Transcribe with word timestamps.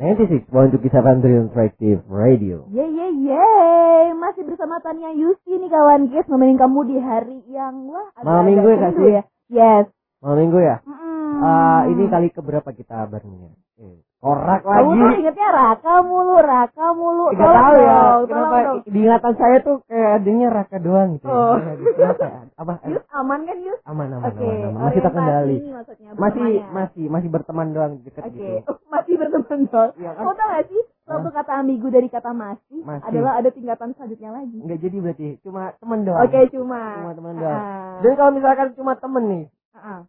96.1 0.00 0.80
Kisah 0.80 1.04
Dream 1.20 1.52
Interactive 1.52 2.00
Radio. 2.08 2.64
Yeay, 2.72 2.88
yeay, 2.88 3.12
yeay. 3.20 4.16
Masih 4.16 4.48
bersama 4.48 4.80
Tania 4.80 5.12
Yusi 5.12 5.60
nih 5.60 5.68
kawan 5.68 6.08
guys. 6.08 6.24
Nemenin 6.24 6.56
kamu 6.56 6.88
di 6.88 6.96
hari 6.96 7.44
yang 7.52 7.84
wah. 7.84 8.08
Malam 8.24 8.48
minggu 8.48 8.64
ya, 8.64 8.88
Sri? 8.96 9.12
ya. 9.12 9.22
Yes. 9.52 9.92
Malam 10.24 10.48
minggu 10.48 10.56
ya? 10.56 10.80
Mm-mm. 10.88 11.44
Ah, 11.44 11.84
ini 11.92 12.08
kali 12.08 12.32
keberapa 12.32 12.72
kita 12.72 13.12
barengnya? 13.12 13.52
Eh, 13.76 14.00
Korak 14.20 14.60
Kamu 14.60 14.84
tuh 14.90 15.00
lagi. 15.00 15.16
ingetnya 15.18 15.48
Raka 15.48 15.94
mulu, 16.00 16.36
Raka 16.38 16.86
mulu. 16.92 17.32
Gak 17.32 17.40
tahu 17.40 17.74
ya, 17.74 17.88
dong, 17.88 18.20
kenapa 18.28 18.52
tolong 18.52 18.64
dong. 18.76 18.78
di 18.84 18.98
ingatan 19.00 19.32
saya 19.34 19.56
tuh 19.58 19.76
kayak 19.86 20.10
adanya 20.14 20.48
Raka 20.52 20.76
doang 20.76 21.08
gitu. 21.16 21.24
ya. 21.24 21.32
Oh. 21.32 21.56
Kenapa 21.90 22.22
ya? 22.22 22.40
Apa? 22.54 22.72
Yus 22.92 23.04
aman 23.10 23.40
kan 23.42 23.56
Yus? 23.58 23.80
Aman, 23.82 24.08
aman, 24.10 24.28
Oke. 24.28 24.44
aman, 24.44 24.60
aman. 24.66 24.80
Masih 24.84 25.00
terkendali. 25.00 25.56
maksudnya. 25.64 26.10
Masih, 26.12 26.44
bertemannya. 26.44 26.64
masih, 26.70 27.04
masih 27.08 27.28
berteman 27.30 27.68
doang 27.70 27.92
deket 28.02 28.22
Oke, 28.22 28.36
gitu. 28.36 28.72
Masih 28.92 29.14
berteman 29.16 29.58
dong. 29.64 29.90
Iya 29.96 30.10
kan? 30.10 30.20
Kamu 30.20 30.32
tau 30.34 30.48
gak 30.50 30.64
sih, 30.66 30.82
suatu 31.00 31.28
kata 31.32 31.52
ambigu 31.56 31.88
dari 31.88 32.08
kata 32.08 32.30
masih, 32.30 32.80
Masih. 32.82 33.06
adalah 33.06 33.32
ada 33.34 33.48
tingkatan 33.48 33.88
selanjutnya 33.94 34.30
lagi. 34.32 34.58
Enggak 34.58 34.78
jadi 34.80 34.96
berarti, 35.00 35.28
cuma 35.40 35.62
teman 35.74 36.00
doang. 36.04 36.20
Oke, 36.20 36.40
cuma. 36.50 36.80
Cuma 36.94 37.12
teman 37.14 37.34
doang. 37.34 37.56
Ah. 37.56 37.96
Dan 37.98 38.12
kalau 38.14 38.30
misalkan 38.30 38.68
cuma 38.74 38.92
temen 38.94 39.24
nih, 39.24 39.44
Ah. 39.72 40.04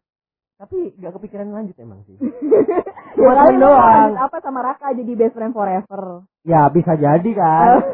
Tapi 0.61 0.93
gak 0.95 1.13
kepikiran 1.15 1.49
lanjut 1.49 1.73
emang 1.75 2.05
sih. 2.05 2.13
Ya, 2.13 2.85
Cuma 3.17 3.33
mau 3.33 3.49
doang. 3.49 4.13
apa 4.15 4.37
sama 4.39 4.61
Raka 4.61 4.93
jadi 4.93 5.11
best 5.15 5.33
friend 5.33 5.51
forever. 5.51 6.21
Ya 6.43 6.69
bisa 6.69 6.93
jadi 6.93 7.25
Oh. 7.27 7.35
kan. 7.35 7.77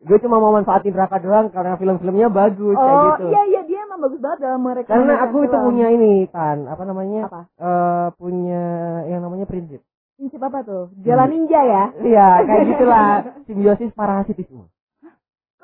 gue 0.00 0.18
cuma 0.18 0.38
mau 0.38 0.50
manfaatin 0.50 0.92
Raka 0.92 1.18
doang 1.18 1.46
karena 1.48 1.74
film-filmnya 1.74 2.26
bagus 2.28 2.72
kayak 2.72 2.90
Oh 2.92 3.06
gitu. 3.12 3.24
iya 3.28 3.42
iya 3.46 3.60
dia 3.62 3.78
emang 3.82 4.00
bagus 4.00 4.18
banget 4.18 4.38
dalam 4.40 4.60
mereka. 4.60 4.90
Karena 4.90 5.14
aku 5.20 5.36
itu 5.42 5.56
punya 5.56 5.86
ini 5.88 6.12
tan 6.28 6.58
apa 6.64 6.82
namanya 6.82 7.20
apa? 7.24 7.40
eh 7.52 8.06
punya 8.14 8.62
yang 9.06 9.20
namanya 9.20 9.44
prinsip. 9.44 9.78
Prinsip 10.14 10.40
apa 10.40 10.62
tuh? 10.62 10.90
Jalan 11.00 11.28
ninja 11.28 11.60
ya? 11.60 11.84
Iya 11.96 12.28
kayak 12.42 12.64
gitulah 12.68 13.08
simbiosis 13.44 13.90
parasitisme. 13.92 14.66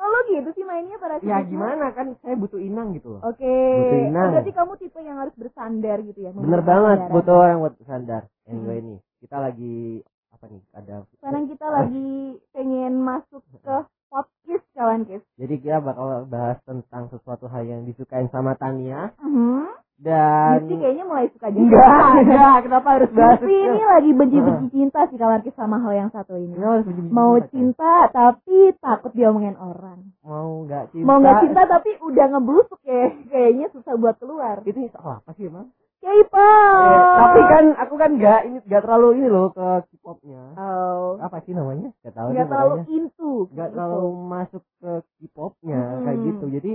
Kalau 0.05 0.19
gitu 0.29 0.49
sih 0.53 0.65
mainnya 0.69 1.01
pada 1.01 1.17
Ya 1.25 1.41
gimana 1.41 1.89
kan 1.97 2.13
saya 2.21 2.37
butuh 2.37 2.61
inang 2.61 2.93
gitu 2.93 3.17
loh. 3.17 3.25
Oke. 3.25 3.41
Butuh 3.41 3.99
Oh, 4.05 4.31
berarti 4.37 4.53
kamu 4.53 4.73
tipe 4.77 5.01
yang 5.01 5.17
harus 5.17 5.33
bersandar 5.33 5.97
gitu 6.05 6.21
ya? 6.21 6.31
Bener 6.37 6.61
banget 6.61 6.99
sandaran. 7.01 7.15
butuh 7.17 7.35
orang 7.35 7.59
buat 7.59 7.75
sadar. 7.89 8.23
Anyway 8.45 8.79
nih 8.85 8.99
kita 9.25 9.37
lagi 9.41 10.05
apa 10.29 10.45
nih 10.53 10.63
ada. 10.77 10.95
Sekarang 11.17 11.45
kita 11.49 11.67
lagi 11.73 12.13
pengen 12.53 13.01
masuk 13.01 13.41
ke 13.65 13.77
podcast 14.13 14.65
kawan 14.77 15.01
guys. 15.09 15.25
Jadi 15.35 15.55
kita 15.57 15.81
bakal 15.81 16.29
bahas 16.29 16.61
tentang 16.63 17.09
sesuatu 17.09 17.49
hal 17.49 17.65
yang 17.65 17.89
disukain 17.89 18.29
sama 18.29 18.53
Tania 18.55 19.09
Hmm. 19.17 19.73
Dan 19.97 20.59
Yusi 20.61 20.75
kayaknya 20.77 21.05
mulai 21.05 21.27
suka 21.31 21.49
juga. 21.55 21.63
enggak 21.63 22.11
enggak 22.21 22.57
kenapa 22.63 22.89
harus 22.93 23.11
bahas 23.11 23.39
Yusi 23.39 23.55
ini 23.55 23.83
lagi 23.85 24.11
benci-benci 24.13 24.67
cinta 24.69 25.01
sih 25.07 25.17
kawan 25.17 25.41
guys 25.41 25.55
sama 25.55 25.77
hal 25.79 25.93
yang 25.95 26.11
satu 26.11 26.35
ini. 26.35 26.53
Kenapa 26.53 26.73
harus 26.75 26.87
benci-benci 26.87 27.15
Mau 27.15 27.33
cinta, 27.39 27.49
cinta 27.49 27.93
tapi 28.11 28.59
takut 28.79 29.13
diomongin 29.13 29.55
orang. 29.55 29.99
mau 30.21 30.63
nggak 30.63 30.85
cinta 30.91 31.05
Mau 31.05 31.17
nggak 31.19 31.37
cinta 31.41 31.63
tapi 31.65 31.91
udah 32.01 32.27
ngebusuk 32.29 32.81
ya. 32.83 33.05
Kayaknya 33.31 33.67
susah 33.71 33.95
buat 33.95 34.17
keluar. 34.17 34.57
itu 34.63 34.79
soal 34.91 35.21
apa 35.21 35.31
sih 35.33 35.47
emang 35.47 35.71
K-pop. 36.05 36.37
Eh, 36.37 37.01
tapi 37.17 37.41
kan 37.49 37.65
aku 37.81 37.95
kan 37.97 38.11
nggak 38.13 38.41
ini 38.45 38.59
nggak 38.61 38.83
terlalu 38.83 39.09
ini 39.17 39.27
loh 39.27 39.49
ke 39.51 39.69
K-popnya 39.89 40.53
oh, 40.53 41.17
apa 41.17 41.41
sih 41.41 41.57
namanya 41.57 41.97
nggak 41.97 42.13
tahu 42.13 42.29
sih 42.29 42.45
terlalu 42.45 42.75
namanya. 42.77 42.93
into. 42.93 43.33
nggak 43.49 43.69
gitu. 43.69 43.75
terlalu 43.75 44.05
masuk 44.29 44.63
ke 44.79 44.93
K-popnya 45.17 45.81
kayak 46.03 46.13
Hmm. 46.15 46.27
gitu 46.29 46.45
jadi 46.53 46.73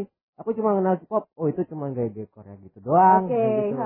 aku 0.49 0.57
cuma 0.57 0.73
kenal 0.73 0.97
K-pop 0.97 1.29
oh 1.31 1.45
itu 1.45 1.61
cuma 1.63 1.85
gaya 1.89 2.09
dekor 2.09 2.41
ya 2.41 2.57
gitu 2.59 2.81
doang 2.81 3.21
Oke, 3.23 3.31
kayak 3.31 3.69
gitu. 3.69 3.85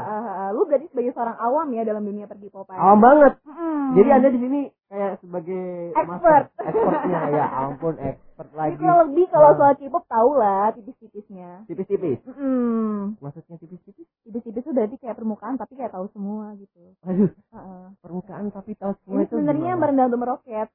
lu 0.50 0.61
berarti 0.64 0.88
sebagai 0.88 1.11
seorang 1.11 1.36
awam 1.38 1.67
ya 1.69 1.83
dalam 1.83 2.02
dunia 2.02 2.23
pergi 2.23 2.47
popan. 2.47 2.80
awam 2.80 3.00
banget 3.00 3.33
Hmm. 3.44 3.94
jadi 3.94 4.09
anda 4.14 4.28
di 4.28 4.39
sini 4.39 4.59
kayak 4.88 5.19
sebagai 5.19 5.64
Expert. 5.91 6.08
master, 6.08 6.41
expertnya 6.64 7.22
ya 7.30 7.45
ampun 7.59 7.95
expert 7.97 8.22
Jadi 8.45 8.56
lagi 8.56 8.75
kurang 8.78 9.00
lebih 9.03 9.25
kalau 9.28 9.50
soal 9.53 9.73
K-pop 9.75 10.03
tau 10.06 10.30
lah 10.34 10.72
tipis-tipisnya. 10.72 11.52
tipis-tipis 11.66 12.19
Hmm. 12.25 13.19
maksudnya 13.19 13.56
tipis-tipis 13.57 14.07
Tipis-tipis 14.24 14.63
tuh 14.63 14.72
berarti 14.72 14.95
kayak 14.97 15.16
permukaan 15.16 15.56
tapi 15.56 15.75
kayak 15.75 15.91
tahu 15.91 16.07
semua 16.09 16.56
gitu. 16.56 16.95
aduh 17.01 17.28
Heeh. 17.28 17.84
permukaan 18.00 18.47
tapi 18.50 18.72
tahu 18.74 18.95
semua 19.03 19.13
Ini 19.13 19.22
itu 19.22 19.34
sebenarnya 19.35 19.72
merendah 19.75 20.06
untuk 20.07 20.22
meroket. 20.22 20.68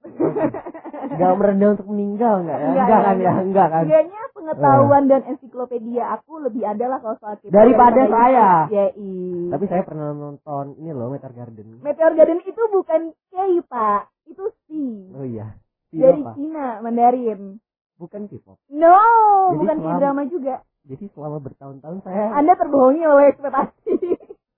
nggak 1.08 1.32
merendah 1.34 1.68
untuk 1.72 1.88
meninggal 1.88 2.34
nggak 2.44 2.58
ya 2.58 2.68
Enggak, 2.68 2.84
enggak 2.84 3.00
kan 3.00 3.14
enggak, 3.14 3.32
ya 3.32 3.42
enggak 3.42 3.68
kan 3.70 3.82
pengetahuan 4.48 5.04
dan 5.04 5.20
ensiklopedia 5.28 6.04
aku 6.10 6.40
lebih 6.40 6.64
ada 6.64 6.88
lah 6.88 6.98
kalau 6.98 7.16
soal 7.20 7.36
K-pop 7.36 7.52
Daripada 7.52 8.02
saya. 8.08 8.48
Yei. 8.72 9.52
Tapi 9.52 9.64
saya 9.68 9.82
pernah 9.84 10.08
nonton 10.10 10.72
ini 10.80 10.90
loh 10.90 11.12
Meteor 11.12 11.36
Garden. 11.36 11.84
Meteor 11.84 12.12
Garden 12.16 12.40
itu 12.42 12.62
bukan 12.72 13.12
K, 13.28 13.34
Pak. 13.68 14.02
Itu 14.24 14.48
C. 14.64 14.68
Oh 15.12 15.24
iya. 15.24 15.52
Iya, 15.92 16.16
Dari 16.16 16.20
Pak. 16.24 16.34
Cina, 16.34 16.66
Mandarin. 16.80 17.60
Bukan 17.96 18.20
K-pop. 18.26 18.56
No, 18.70 18.96
Jadi 19.52 19.58
bukan 19.60 19.76
selama- 19.76 19.92
K-drama 19.94 20.22
juga. 20.26 20.56
Jadi 20.88 21.04
selama 21.12 21.36
bertahun-tahun 21.44 21.98
saya 22.00 22.32
Anda 22.32 22.56
terbohongi 22.56 23.04
oleh 23.04 23.36
ekspektasi. 23.36 23.92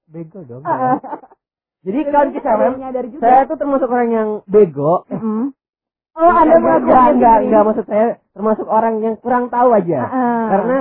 bego 0.06 0.40
dong. 0.46 0.62
Saya. 0.62 1.02
Jadi 1.86 1.98
kalau 2.06 2.28
kita 2.30 2.44
saya 2.44 2.70
saya 3.18 3.40
tuh 3.48 3.56
termasuk 3.56 3.88
orang 3.88 4.10
yang 4.12 4.28
bego. 4.46 5.02
Mm-mm. 5.08 5.56
Oh, 6.10 6.26
Anda 6.26 6.58
enggak, 6.58 6.78
enggak, 6.82 7.04
enggak, 7.14 7.36
enggak, 7.46 7.62
maksud 7.64 7.86
saya 7.86 8.06
termasuk 8.34 8.66
orang 8.66 8.98
yang 9.00 9.14
kurang 9.22 9.46
tahu 9.48 9.70
aja. 9.72 10.00
Ah. 10.02 10.46
Karena 10.50 10.78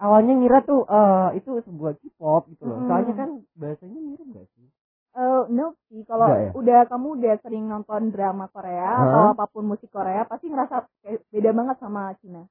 awalnya 0.00 0.32
ngira 0.40 0.58
tuh 0.64 0.88
eh 0.88 1.36
itu 1.36 1.60
sebuah 1.60 2.00
K-pop 2.00 2.48
gitu 2.48 2.64
loh. 2.64 2.80
Mm. 2.80 2.86
Soalnya 2.88 3.14
kan 3.14 3.30
bahasanya 3.54 4.00
mirip 4.00 4.26
gak 4.32 4.46
sih? 4.56 4.66
Eh, 5.10 5.42
no 5.50 5.74
sih 5.90 6.00
kalau 6.06 6.30
Enggak 6.30 6.42
ya? 6.42 6.50
udah 6.54 6.80
kamu 6.86 7.06
udah 7.18 7.34
sering 7.42 7.64
nonton 7.66 8.02
drama 8.08 8.46
Korea 8.48 8.88
Hah? 8.88 9.04
atau 9.04 9.22
apa 9.34 9.44
pun 9.50 9.66
musik 9.66 9.90
Korea 9.90 10.22
pasti 10.24 10.46
ngerasa 10.46 10.86
beda 11.28 11.50
banget 11.50 11.76
sama 11.76 12.14
Cina. 12.22 12.46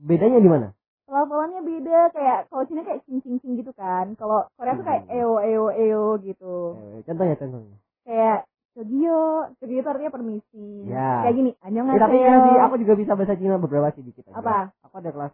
Bedanya 0.00 0.40
di 0.40 0.50
mana? 0.50 0.68
Pelafalannya 1.04 1.60
beda 1.62 2.00
kayak 2.10 2.38
kalau 2.48 2.64
Cina 2.64 2.80
kayak 2.82 3.04
cing 3.04 3.20
cing 3.20 3.36
cing 3.38 3.52
gitu 3.54 3.70
kan. 3.76 4.16
Kalau 4.16 4.48
Korea 4.56 4.74
tuh 4.74 4.86
kayak 4.88 5.02
Hmm. 5.06 5.14
eo 5.14 5.32
eo 5.38 5.64
eo 5.68 6.04
gitu. 6.18 6.54
Eh, 6.96 7.04
contohnya 7.04 7.36
contohnya. 7.36 7.76
Kayak 8.02 8.38
Sogio, 8.72 9.20
Sogio 9.60 9.78
itu 9.78 9.88
artinya 9.88 10.08
permisi. 10.10 10.66
Ya. 10.88 11.22
Kayak 11.22 11.34
gini, 11.36 11.50
Eh, 11.52 11.64
annyeonghaseyo. 11.68 12.00
tapi 12.00 12.16
ya 12.18 12.34
sih 12.40 12.56
aku 12.58 12.74
juga 12.80 12.94
bisa 12.96 13.12
bahasa 13.12 13.36
Cina 13.36 13.56
beberapa 13.56 13.92
sih 13.92 14.00
dikit 14.00 14.24
aja. 14.26 14.40
Apa? 14.40 14.56
Aku 14.88 14.94
ada 14.96 15.10
kelas 15.12 15.32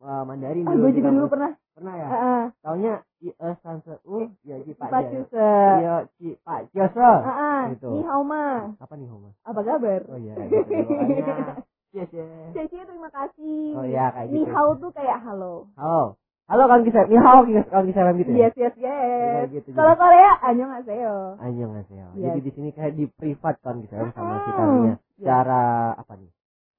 eh, 0.00 0.22
Mandarin 0.26 0.64
Ah, 0.64 0.72
dulu 0.74 0.82
gue 0.82 0.90
di 0.90 0.98
juga 0.98 1.10
dulu 1.12 1.26
pernah. 1.28 1.52
pernah 1.70 1.94
ya. 1.94 2.08
Heeh. 2.08 2.42
Taunya 2.60 2.94
i 3.20 3.28
e 3.30 3.48
san 3.60 3.78
se 3.84 3.94
u 4.02 4.16
ya 4.42 4.56
ci 4.64 4.72
pak 4.74 4.90
ya. 4.90 5.00
Cuse. 5.06 5.50
Iya 5.78 5.94
ci 6.18 6.28
pak 6.40 6.60
ciose. 6.72 7.08
Heeh. 7.20 7.60
Gitu. 7.76 7.88
Ni 7.94 8.00
hao 8.08 8.22
ma. 8.24 8.44
Apa 8.80 8.94
nih 8.96 9.06
Homa? 9.06 9.30
Apa 9.44 9.60
kabar? 9.62 10.00
Oh 10.08 10.18
iya 10.18 10.34
gitu. 10.40 10.66
Pokoknya. 10.66 11.62
Yes, 11.90 12.06
yes. 12.14 12.54
Ceci 12.54 12.78
terima 12.86 13.10
kasih. 13.10 13.74
Oh 13.76 13.84
iya 13.84 14.14
kayak 14.14 14.30
Ni 14.30 14.42
gitu. 14.42 14.54
hao 14.54 14.78
tuh 14.78 14.90
kayak 14.90 15.18
halo. 15.22 15.66
Halo. 15.74 16.19
Halo 16.50 16.66
kawan 16.66 16.82
kisah. 16.82 17.06
Ni 17.06 17.14
hao 17.14 17.46
kawan 17.46 17.86
kisah 17.86 18.10
gitu 18.18 18.30
ya. 18.34 18.50
Yes, 18.50 18.54
yes, 18.58 18.74
yes. 18.74 18.90
Kayak 18.90 19.50
gitu 19.54 19.68
Kalau 19.78 19.94
juga. 19.94 20.02
Korea, 20.02 20.30
annyeonghaseyo. 20.42 21.14
Annyeonghaseyo. 21.38 22.06
Yes. 22.18 22.26
Jadi 22.26 22.40
di 22.42 22.50
sini 22.58 22.68
kayak 22.74 22.92
di 22.98 23.06
privat 23.06 23.62
kan 23.62 23.78
kisah 23.78 24.10
sama 24.10 24.34
si. 24.42 24.50
Tania. 24.50 24.90
Yes. 24.90 24.98
Cara 25.22 25.94
apa 25.94 26.18
nih? 26.18 26.30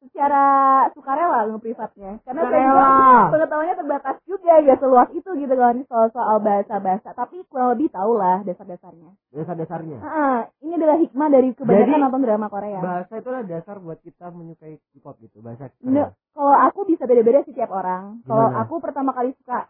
Secara 0.01 0.43
sukarela 0.91 1.45
ngeprivatnya. 1.47 2.19
Karena 2.25 2.41
saya 2.51 2.67
Sukarela. 2.67 3.31
pengetahuannya 3.31 3.75
terbatas 3.79 4.15
juga, 4.27 4.53
ya 4.59 4.75
seluas 4.75 5.09
itu 5.15 5.29
gitu 5.39 5.55
kan 5.55 5.75
soal-soal 5.87 6.37
bahasa-bahasa. 6.43 7.09
Tapi 7.15 7.45
kurang 7.47 7.77
lebih 7.77 7.87
tahu 7.95 8.17
lah 8.19 8.43
dasar-dasarnya. 8.43 9.13
Dasar-dasarnya. 9.31 9.97
Ah, 10.03 10.51
ini 10.65 10.75
adalah 10.75 10.99
hikmah 10.99 11.29
dari 11.31 11.55
kebanyakan 11.55 11.95
Jadi, 11.95 12.01
nonton 12.01 12.21
drama 12.27 12.47
Korea. 12.51 12.79
Bahasa 12.83 13.13
itu 13.13 13.27
adalah 13.29 13.45
dasar 13.47 13.77
buat 13.79 14.03
kita 14.03 14.25
menyukai 14.35 14.83
K-pop 14.91 15.15
gitu. 15.21 15.39
Bahasa 15.39 15.71
No, 15.85 16.11
kalau 16.11 16.11
aku 16.11 16.20
bisa 17.01 17.09
beda-beda 17.09 17.41
sih 17.41 17.57
tiap 17.57 17.73
orang. 17.73 18.21
Kalau 18.23 18.45
aku 18.53 18.77
pertama 18.77 19.09
kali 19.09 19.33
suka 19.35 19.65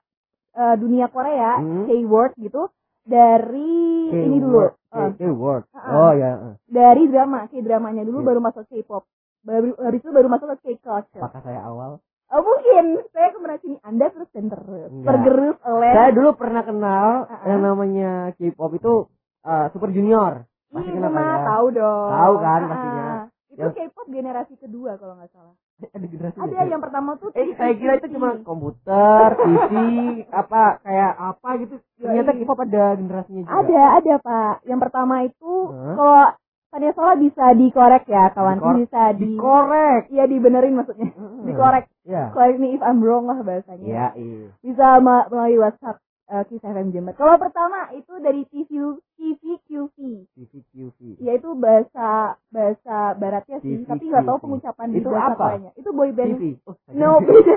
eh, 0.51 0.75
dunia 0.75 1.07
Korea, 1.07 1.55
Hmm. 1.57 1.87
K-word 1.87 2.35
gitu, 2.35 2.67
dari 3.07 3.71
ini 4.11 4.35
dulu. 4.35 4.67
Eh, 4.91 5.09
K-word. 5.15 5.63
Ah. 5.71 5.87
Oh 5.95 6.11
ya. 6.11 6.59
dari 6.67 7.07
drama, 7.07 7.47
K-dramanya 7.47 8.03
dulu 8.03 8.19
Iya. 8.19 8.27
baru 8.27 8.39
masuk 8.41 8.67
K-pop. 8.67 9.07
Baru 9.41 9.71
habis 9.79 10.03
itu 10.03 10.11
baru 10.11 10.27
masuk 10.27 10.51
ke 10.59 10.75
K-culture. 10.75 11.23
Apakah 11.23 11.39
saya 11.41 11.63
awal? 11.63 12.03
Oh 12.27 12.41
mungkin 12.41 12.99
saya 13.09 13.31
kemarin 13.31 13.59
sini 13.59 13.75
Anda 13.81 14.07
terus 14.07 14.27
dan 14.31 14.47
terus 14.47 14.91
tergerus 15.03 15.55
oleh 15.63 15.91
Saya 15.91 16.11
dulu 16.11 16.29
pernah 16.33 16.63
kenal 16.63 17.07
ah. 17.25 17.43
yang 17.43 17.59
namanya 17.61 18.11
K-pop 18.35 18.71
itu 18.73 19.07
uh, 19.41 19.71
Super 19.71 19.87
Junior. 19.89 20.43
Pasti 20.67 20.87
Ih, 20.87 20.95
kenal 20.95 21.11
kan 21.11 21.23
ya? 21.23 21.47
tahu 21.47 21.65
dong. 21.71 22.09
Tahu 22.09 22.33
kan 22.37 22.59
Ah, 22.59 22.67
pastinya. 22.67 23.07
Itu 23.47 23.59
Yang- 23.61 23.75
K-pop 23.87 24.07
generasi 24.09 24.53
kedua 24.57 24.91
kalau 24.95 25.15
nggak 25.15 25.31
salah. 25.31 25.55
Ada 25.91 26.05
generasi 26.05 26.37
Ada 26.37 26.47
beda. 26.55 26.63
yang 26.67 26.81
pertama 26.81 27.09
tuh 27.15 27.29
Eh, 27.31 27.51
saya 27.53 27.73
kira 27.73 27.93
itu 27.95 28.07
cuma 28.11 28.29
komputer, 28.41 29.27
TV, 29.33 29.71
apa 30.41 30.61
kayak 30.79 31.11
apa 31.15 31.49
gitu. 31.59 31.73
Ternyata 31.97 32.31
Yoi. 32.31 32.39
K-pop 32.39 32.59
ada 32.61 32.85
generasinya 32.93 33.41
juga. 33.41 33.55
Ada, 33.57 33.83
ada 33.95 34.13
Pak. 34.17 34.55
Yang 34.63 34.79
pertama 34.81 35.15
itu 35.23 35.53
Hah? 35.67 35.95
kalau 35.95 36.23
Tanya 36.71 36.95
salah 36.95 37.19
bisa 37.19 37.51
dikorek 37.51 38.07
ya 38.07 38.31
kawan 38.31 38.55
Dikor- 38.55 38.77
bisa 38.79 39.01
di 39.11 39.27
Dikorek. 39.27 40.07
Iya 40.07 40.23
dibenerin 40.23 40.71
maksudnya. 40.73 41.11
Hmm. 41.11 41.43
Dikorek. 41.43 41.83
Ya. 42.07 42.31
Correct 42.31 42.57
me 42.57 42.71
if 42.71 42.79
I'm 42.79 43.03
wrong 43.03 43.27
lah 43.27 43.43
bahasanya. 43.43 43.83
Iya, 43.83 44.07
iya. 44.15 44.47
Bisa 44.63 45.03
melalui 45.03 45.59
WhatsApp 45.59 45.99
eh, 46.31 46.43
Kiss 46.47 46.63
FM 46.63 46.89
Jember. 46.89 47.13
Kalau 47.13 47.35
pertama 47.35 47.91
itu 47.91 48.13
dari 48.17 48.41
TV 48.47 48.71
TVQV, 49.13 49.97
TVQV. 50.31 50.99
yaitu 51.19 51.49
bahasa 51.53 52.09
bahasa 52.47 52.97
baratnya 53.15 53.59
sih, 53.59 53.77
TVQV. 53.77 53.87
tapi 53.87 54.03
nggak 54.07 54.23
tahu 54.25 54.37
pengucapan 54.39 54.87
di 54.89 54.97
Itu 54.97 55.09
bahasa 55.09 55.27
apa? 55.29 55.45
Koreanya. 55.45 55.71
Itu 55.75 55.89
boy 55.91 56.09
band. 56.11 56.31
TV. 56.33 56.43
Oh, 56.63 56.75
No, 56.89 57.19
beda. 57.21 57.55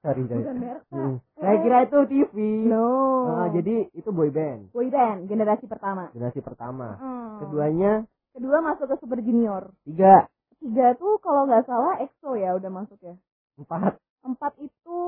sorry, 0.00 0.22
sorry. 0.24 0.40
Bukan 0.40 0.56
merek. 0.56 0.82
Hmm. 0.88 1.14
Saya 1.34 1.56
kira 1.58 1.78
itu 1.82 1.98
TV. 2.06 2.36
No. 2.64 2.88
Ah, 3.30 3.48
jadi 3.50 3.74
itu 3.92 4.10
boy 4.10 4.28
band 4.28 4.70
boy 4.70 4.88
band 4.88 5.18
generasi 5.26 5.64
pertama. 5.64 6.08
generasi 6.10 6.40
pertama. 6.40 6.96
Hmm. 6.96 7.38
Keduanya 7.40 7.92
Kedua 8.28 8.62
masuk 8.62 8.86
ke 8.86 8.96
Super 8.98 9.18
Junior. 9.18 9.74
tiga, 9.82 10.30
Tiga 10.56 10.94
tuh 10.94 11.18
kalau 11.18 11.42
nggak 11.44 11.64
salah 11.64 11.98
EXO 11.98 12.34
ya 12.34 12.54
udah 12.54 12.70
masuk 12.72 12.98
ya. 12.98 13.14
empat. 13.56 13.98
Empat 14.20 14.52
itu 14.58 14.98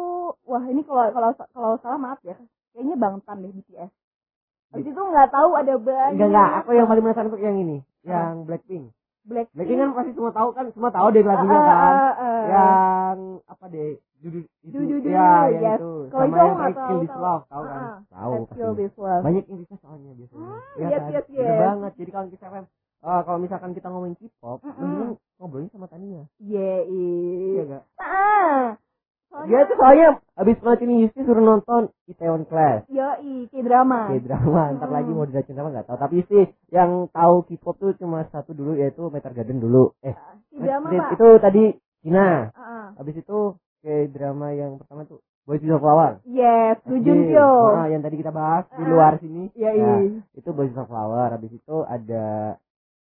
wah 0.42 0.64
ini 0.64 0.82
kalau 0.82 1.10
kalau 1.10 1.30
kalau 1.50 1.70
salah 1.78 1.98
maaf 1.98 2.18
ya. 2.22 2.34
Kayaknya 2.72 2.96
Bangtan 2.96 3.36
deh 3.40 3.52
BTS. 3.52 3.90
Habis 4.70 4.86
itu 4.86 5.00
nggak 5.02 5.28
tahu 5.28 5.50
ada 5.58 5.74
banyak. 5.76 6.14
Enggak 6.14 6.28
enggak, 6.30 6.50
aku 6.62 6.70
yang 6.72 6.86
paling 6.86 7.02
penasaran 7.02 7.28
tuh 7.28 7.40
yang 7.42 7.58
ini, 7.58 7.82
yang 8.06 8.46
Blackpink. 8.46 8.94
Blackpink. 9.26 9.56
Blackpink 9.58 9.78
kan 9.78 9.90
pasti 9.92 10.10
semua 10.14 10.32
tahu 10.32 10.48
kan, 10.54 10.66
semua 10.70 10.90
tahu 10.90 11.06
deh 11.10 11.22
lagunya 11.22 11.58
Ah, 11.58 11.66
kan. 11.66 11.74
ah, 11.74 11.90
ah, 11.90 12.12
ah. 12.14 12.42
Yang 12.46 13.18
apa 13.44 13.64
deh? 13.66 13.90
Dudu 14.20 14.38
itu. 15.00 15.08
Ya, 15.08 15.48
yang 15.48 15.64
yes. 15.64 15.78
itu. 15.80 15.92
Kalau 16.06 16.22
Sama 16.22 16.30
itu 16.30 16.38
yang 16.38 16.54
nggak 16.54 16.70
Kill 16.70 16.80
tahu, 16.86 17.00
This 17.00 17.10
tahu. 17.10 17.24
Love, 17.24 17.44
tahu 17.48 17.62
kan? 17.64 17.80
Ah, 17.80 17.96
Tahu. 18.06 18.30
Kill 18.30 18.46
pasti. 18.70 18.78
This 18.78 18.94
Love. 18.94 19.22
Banyak 19.24 19.44
yang 19.48 19.58
bisa 19.58 19.74
soalnya 19.80 20.10
biasanya. 20.14 20.44
Ah, 20.44 20.60
Iya 20.76 20.86
yes, 20.86 21.00
kan? 21.00 21.10
yes, 21.10 21.26
yes. 21.32 21.58
banget. 21.58 21.92
Jadi 21.98 22.10
kalau 22.12 22.26
kita 22.28 22.44
FM 22.46 22.66
eh, 23.00 23.20
kalau 23.24 23.38
misalkan 23.40 23.70
kita 23.72 23.86
ngomongin 23.88 24.14
K-pop, 24.14 24.58
Mm-mm. 24.60 24.76
mendingan 24.76 25.08
ngobrolnya 25.40 25.70
sama 25.72 25.86
Tania. 25.88 26.22
Iya, 26.36 26.72
Iya 26.84 27.08
iya. 27.50 27.62
enggak? 27.64 27.84
Ah. 29.30 29.46
Dia 29.46 29.62
tuh 29.62 29.78
soalnya 29.78 30.08
habis 30.34 30.58
pelatih 30.58 30.90
Yusti 30.90 31.22
suruh 31.22 31.38
nonton 31.38 31.86
Itaewon 32.04 32.44
Class. 32.44 32.82
Yoi, 32.90 33.46
K-drama. 33.46 34.10
Oke 34.10 34.18
drama, 34.20 34.74
ntar 34.74 34.84
Mm-mm. 34.84 34.96
lagi 34.96 35.10
mau 35.10 35.22
diracun 35.22 35.54
apa 35.54 35.68
nggak 35.70 35.86
tahu. 35.86 35.98
Tapi 35.98 36.16
sih 36.26 36.42
yang 36.68 36.90
tahu 37.08 37.46
K-pop 37.46 37.74
tuh 37.76 37.94
cuma 37.94 38.26
satu 38.26 38.50
dulu 38.50 38.74
yaitu 38.74 39.06
Meteor 39.06 39.30
Garden 39.32 39.58
dulu. 39.58 39.94
Eh, 40.02 40.18
K-drama, 40.50 40.86
itu- 40.88 40.98
Pak. 40.98 41.10
itu 41.14 41.28
tadi 41.38 41.64
Cina. 42.02 42.50
Ah, 42.50 42.58
ah. 42.58 42.86
Habis 42.98 43.16
itu 43.16 43.38
kayak 43.80 44.10
drama 44.10 44.50
yang 44.50 44.76
pertama 44.76 45.06
tuh 45.06 45.22
Boys 45.40 45.62
Before 45.62 45.78
Flower. 45.78 46.12
Yes, 46.24 46.82
SD. 46.82 47.00
Jun 47.00 47.20
Pyo. 47.26 47.50
Nah, 47.72 47.86
yang 47.86 48.02
tadi 48.02 48.16
kita 48.18 48.30
bahas 48.30 48.66
di 48.68 48.82
Ah. 48.82 48.88
luar 48.88 49.12
sini. 49.18 49.46
Iya, 49.52 49.70
Ya, 49.72 49.94
iya. 50.00 50.20
itu 50.32 50.50
Boys 50.50 50.70
Before 50.70 50.86
Flower. 50.86 51.30
Habis 51.30 51.54
itu 51.54 51.76
ada 51.82 52.58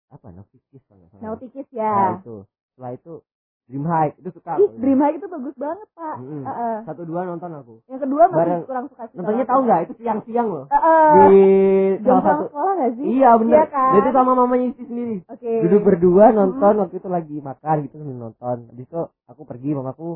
apa? 0.08 0.26
Nautikis 0.28 0.82
salah. 0.86 1.08
Nautikis 1.18 1.64
Nah, 1.72 1.80
ya. 1.80 1.94
itu. 2.20 2.44
Setelah 2.68 2.92
itu 2.92 3.12
Dream 3.62 3.86
High 3.86 4.12
itu 4.18 4.28
suka. 4.34 4.58
Ih, 4.58 4.68
aku. 4.68 4.76
Dream 4.82 4.98
High 5.00 5.16
itu 5.16 5.26
bagus 5.26 5.54
banget, 5.54 5.88
Pak. 5.94 6.16
Mm-mm. 6.18 6.42
Ah, 6.42 6.52
ah. 6.52 6.76
Satu 6.84 7.02
dua 7.06 7.22
nonton 7.22 7.50
aku. 7.54 7.74
Yang 7.88 8.00
kedua 8.04 8.22
masih 8.26 8.36
Bareng- 8.36 8.66
kurang 8.66 8.86
suka 8.90 9.02
sih. 9.08 9.16
Nontonnya 9.16 9.44
tahu 9.46 9.58
aku. 9.58 9.64
nggak? 9.64 9.80
Itu 9.80 9.94
siang-siang 9.96 10.48
loh. 10.50 10.64
Ah, 10.68 10.76
ah. 10.76 11.10
Di 11.30 11.42
salah 12.02 12.22
satu 12.22 12.42
sekolah 12.50 12.72
nggak 12.74 12.92
sih? 12.98 13.06
Iya 13.16 13.30
bener. 13.38 13.54
Iya 13.54 13.64
kan? 13.70 13.92
Dia 13.94 14.00
itu 14.02 14.10
sama 14.12 14.32
mamanya 14.34 14.66
istri 14.68 14.84
sendiri. 14.84 15.16
Oke. 15.24 15.52
Duduk 15.64 15.80
berdua 15.86 16.24
nonton 16.30 16.72
waktu 16.82 16.94
itu 16.98 17.08
lagi 17.08 17.36
makan 17.38 17.76
gitu 17.86 17.94
sambil 17.96 18.16
nonton. 18.18 18.56
Habis 18.68 18.84
itu 18.84 19.00
aku 19.30 19.42
pergi 19.46 19.70
mamaku 19.72 20.08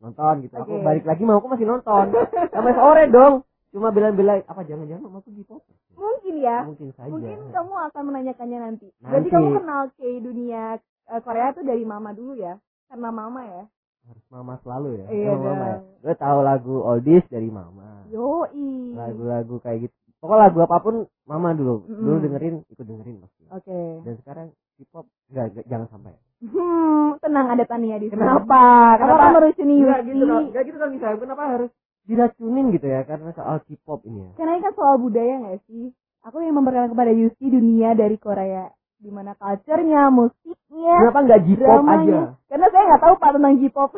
nonton 0.00 0.34
gitu. 0.42 0.54
Aku 0.56 0.72
Oke. 0.72 0.84
balik 0.86 1.04
lagi 1.04 1.22
mamaku 1.22 1.46
masih 1.50 1.66
nonton. 1.68 2.04
Sampai 2.48 2.72
sore 2.72 3.04
dong. 3.10 3.34
Cuma 3.72 3.88
bilang-bilang 3.88 4.44
apa 4.44 4.62
jangan-jangan 4.62 5.02
mamaku 5.04 5.28
gitu. 5.36 5.58
Mungkin 5.98 6.34
ya. 6.38 6.64
Mungkin 6.64 6.92
saja. 6.92 7.10
Mungkin 7.10 7.38
kamu 7.50 7.72
akan 7.92 8.02
menanyakannya 8.04 8.58
nanti. 8.62 8.86
Nanti. 8.94 9.08
Berarti 9.10 9.28
kamu 9.28 9.48
kenal 9.58 9.82
K 9.96 10.00
dunia 10.20 10.64
eh, 11.08 11.20
Korea 11.20 11.50
tuh 11.52 11.64
dari 11.64 11.82
mama 11.82 12.12
dulu 12.12 12.36
ya? 12.36 12.56
Karena 12.92 13.08
mama 13.08 13.40
ya? 13.40 13.64
Harus 14.04 14.24
mama 14.28 14.54
selalu 14.60 15.00
ya. 15.00 15.06
Iya 15.08 15.32
Emang 15.32 15.42
mama 15.48 15.64
ya. 15.64 15.78
Gue 16.04 16.14
tahu 16.20 16.38
lagu 16.44 16.74
oldies 16.84 17.24
dari 17.32 17.48
mama. 17.48 18.04
Yoi. 18.12 18.92
Lagu-lagu 18.92 19.56
kayak 19.64 19.88
gitu. 19.88 19.96
Pokoknya 20.20 20.52
lagu 20.52 20.58
apa 20.60 20.76
pun 20.84 20.94
mama 21.24 21.56
dulu. 21.56 21.88
Mm-mm. 21.88 22.04
Dulu 22.04 22.16
dengerin, 22.20 22.54
ikut 22.68 22.84
dengerin 22.84 23.16
pasti. 23.24 23.42
Oke. 23.48 23.80
Dan 24.04 24.14
sekarang 24.20 24.46
K-pop 24.76 25.08
enggak, 25.32 25.46
enggak, 25.56 25.64
jangan 25.72 25.88
sampai. 25.88 26.12
Hmm, 26.44 27.16
tenang 27.18 27.46
ada 27.56 27.64
Tania 27.64 27.96
di 27.96 28.06
sini. 28.12 28.20
Kenapa? 28.20 28.62
Kenapa 29.00 29.24
meracuni 29.32 29.74
Enggak 29.80 30.00
Yuki? 30.04 30.08
gitu 30.12 30.24
dong. 30.28 30.44
Enggak 30.52 30.62
gitu 30.68 30.76
dong 30.76 30.92
bisa. 30.92 31.06
Kenapa 31.16 31.42
harus 31.48 31.70
diracunin 32.02 32.66
gitu 32.76 32.86
ya 32.86 33.00
karena 33.08 33.30
soal 33.32 33.56
K-pop 33.64 34.00
ini 34.04 34.20
ya. 34.20 34.30
Karena 34.36 34.50
ini 34.58 34.62
kan 34.68 34.74
soal 34.76 34.94
budaya 35.00 35.34
nggak 35.40 35.58
sih? 35.64 35.88
Aku 36.22 36.36
yang 36.38 36.54
memperkenalkan 36.54 36.92
kepada 36.94 37.12
Yuki 37.16 37.46
dunia 37.48 37.96
dari 37.96 38.14
Korea. 38.20 38.68
Di 39.02 39.10
mana 39.10 39.34
culture-nya, 39.34 40.14
musiknya, 40.14 40.94
Kenapa 40.94 41.20
enggak 41.26 41.42
J-pop 41.42 41.82
aja? 41.90 42.20
Karena 42.46 42.66
saya 42.70 42.82
nggak 42.86 43.02
tahu 43.02 43.14
pak 43.18 43.30
tentang 43.34 43.54
J-pop. 43.58 43.90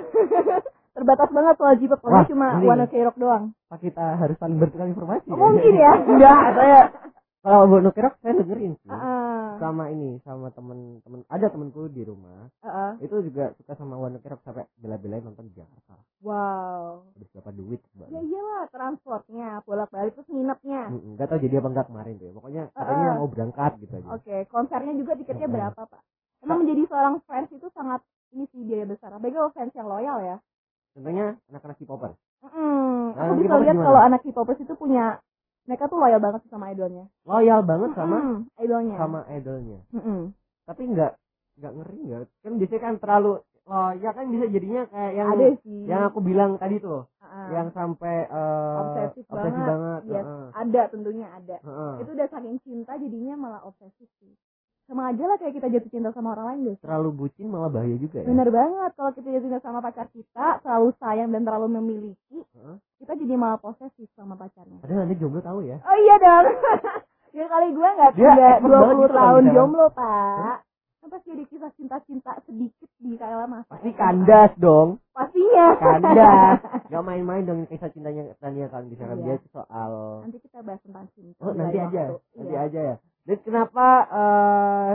Terbatas 0.97 1.29
banget 1.29 1.55
soal 1.61 1.75
J-pop. 1.77 2.01
Karena 2.01 2.25
cuma. 2.25 2.47
One 2.65 2.83
Ok 2.89 2.95
Rock 3.05 3.17
doang. 3.21 3.45
Apa 3.69 3.77
kita 3.85 4.05
harus 4.17 4.37
saling 4.41 4.57
bertukar 4.57 4.89
informasi? 4.89 5.29
Oh, 5.29 5.37
mungkin 5.37 5.75
ya. 5.77 5.93
Enggak, 6.11 6.43
saya 6.57 6.79
kalau 7.45 7.69
Bono 7.69 7.93
Kerok 7.93 8.17
saya 8.19 8.33
dengerin 8.35 8.73
sih. 8.81 8.89
Ah, 8.89 9.55
Sama 9.55 9.87
ini, 9.87 10.19
sama 10.25 10.49
temen-temen 10.51 11.23
ada 11.29 11.47
temenku 11.47 11.87
di 11.87 12.03
rumah 12.03 12.49
ah, 12.59 12.67
ah. 12.67 12.93
itu 12.99 13.15
juga 13.23 13.53
suka 13.55 13.77
sama 13.77 13.95
One 13.95 14.17
Ok 14.17 14.27
Rock 14.27 14.43
sampai 14.43 14.65
bela-belain 14.75 15.23
nonton 15.23 15.47
di 15.47 15.55
Jakarta. 15.55 15.95
Wow. 16.25 17.07
Habis 17.15 17.29
berapa 17.31 17.51
duit 17.53 17.81
Ya 17.95 18.09
coba. 18.11 18.19
iyalah 18.19 18.65
transportnya, 18.69 19.49
bolak-balik 19.63 20.17
terus 20.17 20.27
nginepnya. 20.27 20.91
Enggak 20.91 21.27
tahu 21.29 21.39
jadi 21.39 21.61
apa 21.61 21.69
enggak 21.71 21.87
kemarin 21.87 22.15
tuh 22.17 22.27
ya. 22.27 22.33
Pokoknya 22.33 22.63
katanya 22.73 23.07
Ah. 23.07 23.17
mau 23.21 23.29
berangkat 23.29 23.73
gitu 23.79 23.93
aja. 23.95 24.09
Oke, 24.11 24.37
konsernya 24.49 24.95
juga 24.97 25.13
tiketnya 25.15 25.47
Mm-mm. 25.47 25.57
berapa 25.61 25.81
pak? 25.87 26.03
Emang 26.43 26.59
menjadi 26.65 26.83
seorang 26.89 27.15
fans 27.25 27.49
itu 27.53 27.69
sangat 27.71 28.01
ini 28.33 28.45
sih 28.51 28.61
biaya 28.65 28.85
besar. 28.85 29.13
Apalagi 29.13 29.37
kalau 29.37 29.53
fans 29.53 29.73
yang 29.73 29.87
loyal 29.87 30.19
ya. 30.19 30.37
Contohnya 30.93 31.27
anak-anak 31.49 31.77
K-popper. 31.79 32.13
Mm, 32.43 32.83
Nah, 33.15 33.31
aku 33.31 33.35
bisa 33.39 33.57
lihat 33.63 33.77
kalau 33.79 34.01
anak 34.01 34.21
K-popers 34.21 34.59
itu 34.59 34.75
punya 34.75 35.23
mereka 35.65 35.85
tuh 35.87 35.97
loyal 35.97 36.19
banget 36.19 36.41
sih 36.43 36.51
sama 36.51 36.69
idolnya. 36.69 37.05
Loyal 37.23 37.61
banget 37.63 37.91
sama 37.95 38.17
Mm, 38.17 38.39
idolnya. 38.59 38.97
sama 38.97 39.21
idolnya. 39.29 39.79
Mm-mm. 39.91 40.21
Tapi 40.65 40.83
enggak 40.85 41.13
enggak 41.57 41.73
ngeri 41.75 41.99
enggak. 42.01 42.21
Kan 42.41 42.53
biasanya 42.57 42.83
kan 42.83 42.95
terlalu 42.99 43.33
oh 43.65 43.91
ya 43.97 44.11
kan 44.11 44.29
bisa 44.29 44.45
jadinya 44.47 44.83
kayak 44.87 45.13
yang 45.15 45.29
Ada 45.31 45.47
sih. 45.59 45.81
yang 45.85 46.03
aku 46.05 46.19
bilang 46.21 46.57
tadi 46.57 46.77
tuh 46.79 47.09
Ah, 47.19 47.51
yang 47.51 47.73
sampai 47.73 48.17
eh, 48.25 48.77
Obsesif 48.79 49.25
obsesi 49.27 49.35
banget. 49.51 49.67
banget. 49.67 50.01
Yes. 50.07 50.23
heeh. 50.23 50.47
ada 50.55 50.83
tentunya 50.87 51.27
ada. 51.29 51.57
Heeh. 51.59 51.93
Itu 51.99 52.11
udah 52.13 52.29
saking 52.29 52.57
cinta 52.61 52.93
jadinya 52.95 53.35
malah 53.35 53.61
obsesif 53.65 54.07
sih. 54.19 54.33
Sama 54.85 55.09
aja 55.09 55.25
lah 55.25 55.41
kayak 55.41 55.55
kita 55.57 55.69
jatuh 55.73 55.89
cinta 55.89 56.13
sama 56.13 56.37
orang 56.37 56.47
lain 56.53 56.61
guys. 56.69 56.81
Terlalu 56.85 57.11
bucin 57.17 57.49
malah 57.49 57.73
bahaya 57.73 57.97
juga 57.97 58.21
ya. 58.21 58.29
Bener 58.29 58.49
banget 58.53 58.91
kalau 58.93 59.11
kita 59.17 59.29
jatuh 59.31 59.49
cinta 59.49 59.61
sama 59.61 59.81
pacar 59.81 60.07
kita, 60.13 60.47
terlalu 60.61 60.89
sayang 61.01 61.33
dan 61.33 61.41
terlalu 61.41 61.69
memiliki, 61.73 62.39
Heeh. 62.45 62.77
kita 63.01 63.17
jadi 63.17 63.35
malah 63.35 63.57
posesif 63.57 64.13
sama 64.13 64.37
pacarnya. 64.37 64.85
Padahal 64.85 65.09
nanti 65.09 65.17
jomblo 65.17 65.41
tahu 65.41 65.65
ya. 65.65 65.81
Oh 65.81 65.97
iya 65.97 66.15
dong. 66.21 66.47
ya 67.37 67.45
kali 67.49 67.67
gue 67.73 67.89
nggak 67.89 68.11
expert 68.13 68.61
dua 68.61 68.81
puluh 68.87 69.09
tahun 69.09 69.43
jomblo 69.51 69.87
pak. 69.91 70.57
Kan 71.01 71.09
pasti 71.13 71.29
ada 71.33 71.45
kisah 71.45 71.73
cinta-cinta 71.77 72.33
sedikit 72.45 72.89
di 72.97 73.13
kala 73.17 73.45
masa. 73.45 73.69
Pasti 73.69 73.91
kandas 73.93 74.53
dong. 74.57 75.01
Pastinya. 75.13 75.67
Kandas. 75.77 76.59
Gak 76.93 77.05
main-main 77.05 77.45
dong 77.45 77.65
kisah 77.69 77.89
cintanya 77.89 78.33
Tania 78.37 78.69
kan 78.69 78.89
bisa 78.89 79.05
kan 79.05 79.17
Iya. 79.17 79.37
dia 79.37 79.49
soal 79.49 79.93
Nanti 80.25 80.41
kita 80.41 80.61
bahas 80.61 80.81
tentang 80.81 81.05
cinta. 81.13 81.37
Oh, 81.41 81.53
nanti 81.53 81.77
aja. 81.77 82.05
waktu. 82.09 82.17
Nanti 82.37 82.53
Iya. 82.53 82.65
aja 82.65 82.81
ya. 82.81 82.97
Dan 83.25 83.39
kenapa 83.41 83.87
eh 84.07 84.95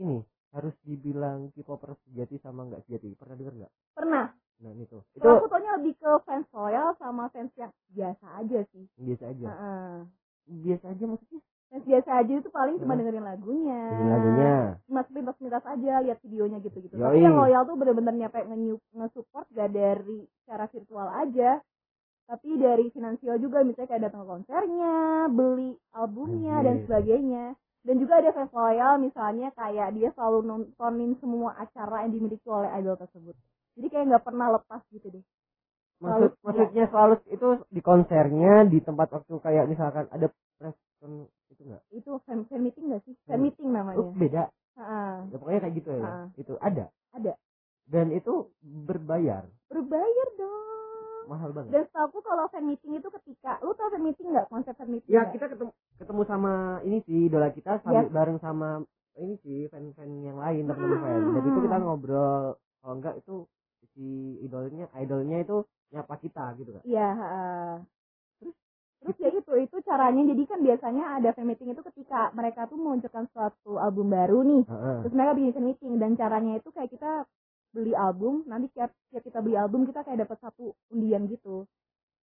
ini 0.00 0.24
harus 0.52 0.72
dibilang 0.80 1.52
K-popper 1.52 1.92
sejati 2.08 2.40
sama 2.40 2.64
nggak 2.64 2.88
sejati? 2.88 3.12
Pernah 3.14 3.36
dengar 3.36 3.54
nggak? 3.54 3.72
Pernah. 3.92 4.26
Nah, 4.56 4.72
itu. 4.72 4.96
Itu 5.12 5.20
Kalau 5.20 5.36
aku 5.36 5.52
taunya 5.52 5.76
lebih 5.76 5.94
ke 6.00 6.10
fans 6.24 6.48
loyal 6.48 6.96
sama 6.96 7.28
fans 7.28 7.52
yang 7.60 7.68
biasa 7.92 8.26
aja 8.40 8.64
sih. 8.72 8.88
biasa 8.96 9.24
aja. 9.28 9.46
Heeh. 9.52 9.92
Biasa 10.64 10.84
aja 10.96 11.04
maksudnya. 11.04 11.40
Fans 11.68 11.84
biasa 11.84 12.10
aja 12.24 12.32
itu 12.40 12.48
paling 12.48 12.76
cuma 12.80 12.96
dengerin 12.96 13.20
lagunya. 13.20 13.82
Dengerin 13.92 14.12
lagunya. 14.16 14.52
Cuma 14.88 15.00
sepintas-sepintas 15.04 15.64
aja 15.68 15.92
lihat 16.00 16.18
videonya 16.24 16.58
gitu-gitu. 16.64 16.94
Yoi. 16.96 17.04
Tapi 17.04 17.18
yang 17.20 17.36
loyal 17.36 17.62
tuh 17.68 17.76
bener-bener 17.76 18.14
nyampe 18.16 18.40
nge- 18.40 18.84
nge-support 18.96 19.46
gak 19.52 19.68
dari 19.76 20.24
secara 20.40 20.64
virtual 20.72 21.08
aja. 21.12 21.60
Tapi 22.26 22.50
dari 22.58 22.88
finansial 22.90 23.36
juga 23.38 23.60
misalnya 23.62 23.86
kayak 23.86 24.04
datang 24.08 24.24
ke 24.24 24.28
konsernya, 24.32 24.94
beli 25.30 25.76
albumnya 25.94 26.58
dan 26.64 26.80
Anjir. 26.80 26.84
sebagainya. 26.88 27.44
Dan 27.86 28.02
juga 28.02 28.18
ada 28.18 28.34
fans 28.34 28.50
loyal 28.50 28.98
misalnya 28.98 29.54
kayak 29.54 29.94
dia 29.94 30.10
selalu 30.18 30.42
nontonin 30.42 31.14
semua 31.22 31.54
acara 31.54 32.02
yang 32.02 32.18
dimiliki 32.18 32.46
oleh 32.50 32.66
idol 32.82 32.98
tersebut. 32.98 33.38
Jadi 33.78 33.86
kayak 33.86 34.04
nggak 34.10 34.24
pernah 34.26 34.46
lepas 34.58 34.82
gitu 34.90 35.06
deh. 35.06 35.24
Maksud, 35.96 36.02
Selalu- 36.02 36.34
maksudnya 36.42 36.84
selalu 36.90 37.14
itu 37.30 37.48
di 37.70 37.80
konsernya 37.80 38.54
di 38.66 38.78
tempat 38.82 39.08
waktu 39.14 39.34
kayak 39.38 39.64
misalkan 39.70 40.04
ada 40.10 40.26
press 40.58 40.76
itu 41.48 41.62
enggak? 41.62 41.82
Itu 41.94 42.10
fan, 42.26 42.42
fan 42.50 42.60
meeting 42.60 42.90
gak 42.90 43.06
sih? 43.06 43.14
Fan 43.24 43.38
meeting 43.38 43.70
namanya. 43.70 44.02
Oh, 44.02 44.10
beda. 44.12 44.50
Heeh. 44.76 45.16
Ya 45.32 45.36
pokoknya 45.38 45.60
kayak 45.62 45.74
gitu 45.78 45.90
ya. 45.94 46.04
Ah. 46.04 46.26
Itu 46.36 46.52
ada. 46.58 46.84
Ada. 47.14 47.32
Dan 47.86 48.10
itu 48.12 48.50
berbayar. 48.66 49.46
Berbayar 49.70 50.28
dong. 50.36 51.24
Mahal 51.30 51.50
banget. 51.54 51.70
Dan 51.72 51.82
setahu 51.86 52.18
kalau 52.20 52.44
fan 52.50 52.66
meeting 52.66 52.98
itu 52.98 53.08
ketika 53.08 53.56
lu 53.62 53.72
tau 53.72 53.88
fan 53.88 54.02
meeting 54.02 54.34
nggak 54.34 54.50
konsep 54.50 54.74
fan 54.74 54.90
meeting? 54.90 55.10
Ya 55.10 55.24
nggak? 55.24 55.32
kita 55.38 55.46
ketemu 55.54 55.70
ketemu 56.16 56.32
sama 56.32 56.52
ini 56.80 56.98
sih 57.04 57.28
idola 57.28 57.52
kita 57.52 57.72
sambil 57.84 58.08
Yes. 58.08 58.14
bareng 58.16 58.38
sama 58.40 58.80
ini 59.20 59.36
sih 59.44 59.68
fan-fan 59.68 60.24
yang 60.24 60.40
lain 60.40 60.64
teman-teman 60.64 60.96
Hmm. 60.96 61.04
fan. 61.04 61.20
Jadi 61.36 61.46
itu 61.52 61.60
kita 61.60 61.76
ngobrol 61.76 62.40
kalau 62.80 62.94
enggak 62.96 63.14
itu 63.20 63.34
si 63.92 64.06
idolnya 64.40 64.88
idolnya 64.96 65.44
itu 65.44 65.56
nyapa 65.92 66.16
kita 66.16 66.56
gitu 66.56 66.72
kan. 66.72 66.82
Iya. 66.88 67.08
heeh. 67.12 67.72
Terus 68.40 68.54
terus 69.04 69.16
ya 69.20 69.28
itu 69.28 69.52
itu 69.60 69.76
caranya 69.84 70.22
jadi 70.24 70.42
kan 70.48 70.58
biasanya 70.64 71.04
ada 71.20 71.28
fan 71.36 71.44
meeting 71.44 71.68
itu 71.68 71.82
ketika 71.84 72.32
mereka 72.32 72.64
tuh 72.64 72.80
meluncurkan 72.80 73.28
suatu 73.28 73.76
album 73.76 74.08
baru 74.08 74.40
nih 74.40 74.62
Heeh. 74.64 74.96
terus 75.04 75.12
mereka 75.12 75.32
bikin 75.36 75.52
fan 75.52 75.64
meeting 75.68 75.92
dan 76.00 76.10
caranya 76.16 76.52
itu 76.56 76.68
kayak 76.72 76.88
kita 76.88 77.28
beli 77.76 77.92
album 77.92 78.40
nanti 78.48 78.72
tiap 78.72 78.88
tiap 79.12 79.20
kita 79.20 79.44
beli 79.44 79.52
album 79.52 79.84
kita 79.84 80.00
kayak 80.00 80.24
dapat 80.24 80.40
satu 80.40 80.72
undian 80.88 81.28
gitu 81.28 81.68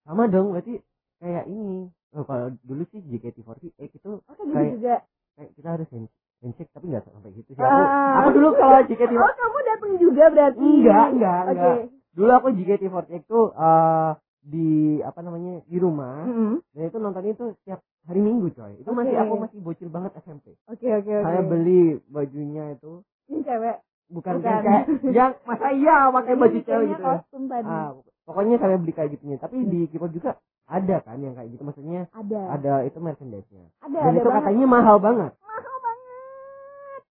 sama 0.02 0.26
dong 0.26 0.50
berarti 0.50 0.82
kayak 1.22 1.46
ini 1.46 1.94
oh, 2.14 2.24
kalau 2.24 2.48
dulu 2.62 2.84
sih 2.88 3.00
JKT48 3.02 3.62
itu 3.92 4.12
oke 4.20 4.34
gitu 4.36 4.50
Kayak- 4.50 4.74
juga 4.74 4.94
kayak 5.34 5.50
kita 5.54 5.68
harus 5.70 5.88
hand- 5.90 6.14
handshake 6.40 6.72
tapi 6.72 6.86
nggak 6.88 7.04
sampai 7.06 7.32
gitu 7.34 7.50
sih. 7.50 7.60
Aku 7.60 7.82
Ah. 7.82 8.14
aku 8.20 8.30
dulu 8.32 8.50
kalau 8.54 8.80
JKT 8.84 9.12
oh 9.14 9.34
kamu 9.34 9.58
datang 9.64 9.92
juga 9.98 10.24
berarti? 10.30 10.62
Enggak 10.62 11.06
enggak 11.10 11.40
oke. 11.40 11.52
enggak 11.52 11.76
dulu 12.14 12.32
aku 12.32 12.48
JKT48 12.52 13.22
tuh 13.24 13.46
eh, 13.52 14.12
di 14.44 14.70
apa 15.00 15.20
namanya 15.20 15.64
di 15.64 15.78
rumah. 15.78 16.22
Mm-mm. 16.22 16.60
dan 16.70 16.84
itu 16.84 16.98
nontonnya 16.98 17.32
itu 17.32 17.46
setiap 17.58 17.80
hari 18.04 18.20
minggu 18.20 18.52
coy. 18.52 18.76
Itu 18.76 18.92
masih 18.92 19.14
Oke. 19.14 19.24
aku 19.24 19.34
masih 19.40 19.58
bocil 19.60 19.90
banget 19.90 20.12
SMP 20.20 20.52
oke 20.66 20.84
oke 20.84 21.12
oke. 21.12 21.24
Saya 21.24 21.42
beli 21.42 21.82
bajunya 22.06 22.64
itu. 22.72 23.02
Ini 23.26 23.40
cewek? 23.42 23.78
Bukan, 24.06 24.34
Bukan. 24.36 24.46
yang 24.46 24.62
kayak 24.62 24.84
yang 25.18 25.32
masa 25.42 25.68
iya 25.72 26.12
pakai 26.12 26.36
baju 26.36 26.60
cewek 26.60 26.86
gitu 26.88 27.02
ya. 27.02 27.08
kostum 27.10 27.44
tadi. 27.48 27.72
Ah, 27.72 27.96
pokoknya 28.22 28.56
saya 28.60 28.76
beli 28.76 28.92
kayak 28.92 29.10
gitunya. 29.12 29.38
Tapi 29.38 29.56
di 29.64 29.80
K-pop 29.88 30.12
juga 30.12 30.32
ada 30.74 30.96
kan 31.00 31.18
yang 31.18 31.34
kayak 31.34 31.50
gitu? 31.50 31.62
Maksudnya 31.62 32.10
ada. 32.10 32.42
ada 32.52 32.74
itu 32.82 32.98
merchandise-nya. 32.98 33.66
Ada 33.80 33.94
dan 33.96 34.08
ada 34.08 34.18
itu 34.18 34.26
banget. 34.26 34.42
katanya 34.42 34.66
mahal 34.68 34.98
banget. 34.98 35.32
Mahal 35.40 35.78
banget. 35.80 37.02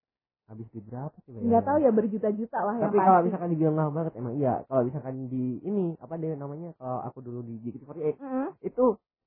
Habis 0.44 0.66
di 0.68 0.80
berapa 0.82 1.16
sih 1.18 1.32
nggak 1.32 1.62
tahu 1.62 1.78
ya 1.78 1.90
berjuta-juta 1.90 2.58
lah 2.60 2.74
tapi 2.76 2.98
kalau 2.98 3.14
pasti. 3.14 3.24
misalkan 3.24 3.48
dibilang 3.50 3.72
mahal 3.74 3.92
banget 3.92 4.12
emang 4.14 4.34
iya. 4.36 4.54
Kalau 4.62 4.82
misalkan 4.82 5.14
di 5.26 5.44
ini 5.62 5.84
apa 5.96 6.14
deh 6.14 6.34
namanya? 6.34 6.74
Kalau 6.76 6.98
aku 7.02 7.18
dulu 7.20 7.40
di 7.40 7.54
JKT48 7.62 8.18
Mm-mm. 8.18 8.48
itu 8.60 8.84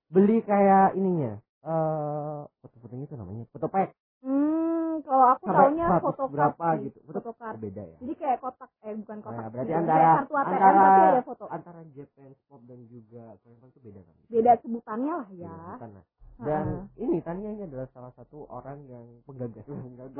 beli 0.08 0.38
kayak 0.42 0.94
ininya 0.94 1.34
eh 1.63 2.39
foto-fotonya 2.62 3.06
itu 3.06 3.15
namanya? 3.15 3.44
Foto 3.50 3.65
pack 3.65 3.96
Hmm, 4.22 5.06
kalau 5.06 5.38
aku 5.38 5.46
sampai 5.46 5.70
taunya 5.70 5.86
100 5.88 6.01
foto 6.01 6.24
berapa 6.25 6.65
sih. 6.74 6.82
gitu 6.84 6.98
foto 7.04 7.20
Foto 7.20 7.32
card. 7.36 7.58
beda 7.60 7.84
ya 7.84 7.98
Jadi 8.01 8.13
kayak 8.15 8.38
kotak 8.39 8.70
eh 8.82 8.94
bukan 8.96 9.18
Oh 9.18 9.24
kotak. 9.24 9.38
ya, 9.38 9.50
berarti 9.50 9.65
sih, 9.68 9.77
antara 9.77 9.94
kayak 9.96 10.15
kartu 10.18 10.34
ATM 10.34 10.46
antara 10.48 10.65
tapi 10.65 11.01
ada 11.06 11.22
foto. 11.22 11.46
antara 11.46 11.80
Japan 11.92 12.30
pop 12.44 12.62
dan 12.65 12.80
juga 12.86 13.24
Korean 13.38 13.58
pop 13.60 13.70
itu 13.70 13.80
beda 13.84 14.01
kan 14.01 14.13
Beda 14.25 14.51
sebutannya 14.58 15.13
lah 15.15 15.27
Beda 15.27 15.38
ya. 15.38 15.58
sebutan 15.70 15.89
lah. 15.94 16.06
dan 16.36 16.65
Heeh. 16.65 16.82
ini 17.00 17.18
Tania 17.22 17.50
ini 17.50 17.62
adalah 17.63 17.88
salah 17.88 18.12
satu 18.12 18.38
orang 18.50 18.77
yang 18.86 19.06
penggagas 19.24 19.63
penggagas 19.63 20.15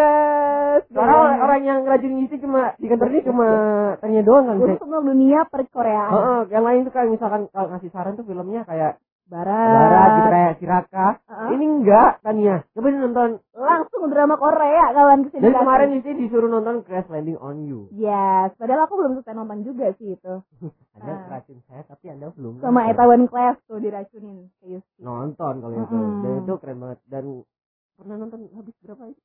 Penggagas. 0.00 0.82
karena 0.90 1.14
orang, 1.14 1.38
orang 1.40 1.60
yang 1.62 1.78
rajin 1.84 2.12
ngisi 2.16 2.36
cuma 2.40 2.72
di 2.76 2.86
kantor 2.86 3.08
ini 3.10 3.20
cuma 3.22 3.46
Tania 4.00 4.22
doang 4.22 4.44
kan 4.44 4.56
untuk 4.56 4.80
semua 4.80 5.00
dunia 5.00 5.40
perkoreaan. 5.46 6.10
Heeh, 6.10 6.40
yang 6.50 6.64
lain 6.64 6.80
tuh 6.84 6.92
kayak 6.92 7.08
misalkan 7.10 7.42
kalau 7.50 7.68
ngasih 7.70 7.90
saran 7.90 8.14
tuh 8.14 8.24
filmnya 8.24 8.64
kayak 8.64 8.98
Barat. 9.30 9.54
Barat 9.54 10.08
gitu 10.10 10.28
kayak 10.28 10.52
Siraka. 10.58 11.08
Heeh. 11.22 11.48
Ini 11.54 11.64
enggak 11.70 12.10
Tania. 12.18 12.66
Coba 12.74 12.86
nonton. 12.90 13.30
Langsung 13.54 14.02
drama 14.10 14.34
Korea 14.34 14.90
kawan 14.90 15.22
ke 15.22 15.28
sini. 15.30 15.42
Dan 15.46 15.54
kemarin 15.54 15.94
istri 15.94 16.18
disuruh 16.18 16.50
nonton 16.50 16.82
Crash 16.82 17.06
Landing 17.06 17.38
on 17.38 17.62
You. 17.62 17.86
Yes, 17.94 18.50
padahal 18.58 18.90
aku 18.90 18.98
belum 18.98 19.12
selesai 19.14 19.38
nonton 19.38 19.62
juga 19.62 19.94
sih 19.94 20.18
itu. 20.18 20.34
Anda 20.98 21.12
Ah. 21.14 21.38
racun 21.38 21.62
saya 21.70 21.86
tapi 21.86 22.10
Anda 22.10 22.34
belum. 22.34 22.58
Sama. 22.58 22.90
Etawan 22.90 23.30
Class 23.30 23.54
tuh 23.70 23.78
diracunin 23.78 24.50
Yuski. 24.66 24.82
Nonton 24.98 25.62
kalau 25.62 25.78
itu. 25.78 25.94
Mm-mm. 25.94 26.22
Dan 26.26 26.32
itu 26.42 26.54
keren 26.58 26.78
banget. 26.82 26.98
Dan 27.06 27.24
pernah 27.94 28.16
nonton 28.18 28.50
habis 28.50 28.74
berapa 28.82 29.04
itu? 29.06 29.19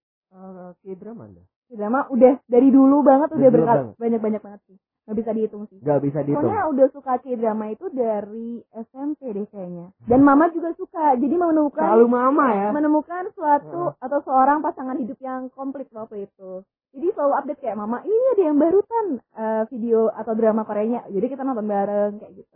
Uh? 1.96 2.04
Drama 2.04 2.12
udah 2.12 2.34
dari 2.52 2.70
dulu 2.72 2.98
banget 3.08 3.28
Dari 3.32 3.40
udah 3.40 3.50
berkali 3.56 3.80
banget. 3.80 3.96
banyak-banyak 3.96 4.42
banget 4.44 4.62
sih. 4.68 4.78
Nggak 5.06 5.18
bisa 5.22 5.32
dihitung 5.38 5.64
sih. 5.70 5.78
Gak 5.86 6.02
bisa 6.02 6.20
dihitung. 6.26 6.50
Pokoknya 6.50 6.64
udah 6.66 6.88
suka 6.90 7.14
K-drama 7.22 7.66
itu 7.70 7.86
dari 7.94 8.50
SMP 8.74 9.22
deh 9.38 9.46
kayaknya. 9.54 9.88
Dan 10.10 10.20
mama 10.26 10.50
juga 10.50 10.74
suka. 10.74 11.14
Jadi 11.14 11.36
menemukan 11.38 11.94
Selalu 11.94 12.08
mama 12.10 12.46
ya. 12.50 12.70
menemukan 12.74 13.24
suatu 13.38 13.94
atau 14.02 14.20
seorang 14.26 14.66
pasangan 14.66 14.98
hidup 14.98 15.22
yang 15.22 15.54
komplit 15.54 15.86
waktu 15.94 16.26
itu. 16.26 16.66
Jadi 16.98 17.08
selalu 17.14 17.34
update 17.38 17.62
kayak 17.62 17.78
mama, 17.78 18.02
ini 18.02 18.26
ada 18.34 18.44
yang 18.50 18.58
baru 18.58 18.80
kan 18.82 19.06
eh, 19.38 19.64
video 19.70 20.10
atau 20.10 20.34
drama 20.34 20.66
Koreanya. 20.66 21.06
Jadi 21.06 21.26
kita 21.30 21.46
nonton 21.46 21.70
bareng 21.70 22.18
kayak 22.18 22.34
gitu. 22.42 22.56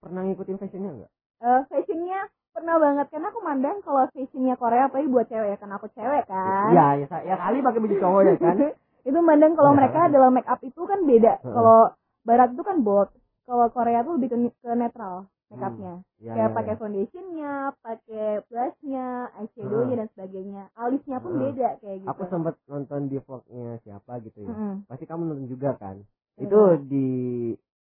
Pernah 0.00 0.22
ngikutin 0.24 0.56
fashionnya 0.56 0.90
enggak? 0.94 1.10
Eh 1.42 1.60
fashionnya 1.68 2.20
pernah 2.62 2.78
banget 2.78 3.06
karena 3.10 3.26
aku 3.34 3.40
mandang 3.42 3.76
kalau 3.82 4.06
fashionnya 4.14 4.54
Korea 4.54 4.86
apalagi 4.86 5.10
buat 5.10 5.26
cewek 5.26 5.48
ya 5.50 5.56
kan 5.58 5.70
aku 5.74 5.86
cewek 5.98 6.22
kan. 6.30 6.70
Iya, 6.70 6.86
ya, 7.02 7.16
ya 7.26 7.34
kali 7.34 7.58
pakai 7.58 7.80
baju 7.82 7.96
cowok 7.98 8.20
ya 8.22 8.34
kan. 8.38 8.56
itu 9.10 9.18
mandang 9.18 9.52
kalau 9.58 9.74
Iya. 9.74 9.78
mereka 9.82 10.00
dalam 10.14 10.30
make 10.30 10.46
up 10.46 10.62
itu 10.62 10.80
kan 10.86 11.02
beda. 11.02 11.42
Kalau 11.42 11.90
barat 12.22 12.54
itu 12.54 12.62
kan 12.62 12.76
bold. 12.86 13.10
Kalau 13.42 13.66
Korea 13.74 14.06
tuh 14.06 14.14
lebih 14.14 14.28
ke, 14.30 14.36
ke 14.62 14.70
netral 14.78 15.26
make 15.50 15.58
upnya. 15.66 15.94
Ya, 16.22 16.32
kayak 16.38 16.50
ya, 16.50 16.54
pakai 16.54 16.74
ya. 16.74 16.78
foundationnya, 16.78 17.52
pakai 17.82 18.26
blushnya, 18.46 19.08
eyeshadownya 19.42 19.94
dan 19.98 20.08
sebagainya. 20.14 20.62
Alisnya 20.78 21.18
pun 21.18 21.32
Heeh. 21.34 21.42
beda 21.50 21.68
kayak 21.82 21.96
gitu. 21.98 22.10
Aku 22.14 22.22
sempat 22.30 22.54
nonton 22.70 23.10
di 23.10 23.18
vlognya 23.18 23.82
siapa 23.82 24.22
gitu 24.22 24.38
ya. 24.46 24.54
Mm-mm. 24.54 24.86
Pasti 24.86 25.04
kamu 25.10 25.22
nonton 25.26 25.50
juga 25.50 25.74
kan. 25.74 25.98
Iya. 26.38 26.46
Itu 26.46 26.60
di 26.86 27.08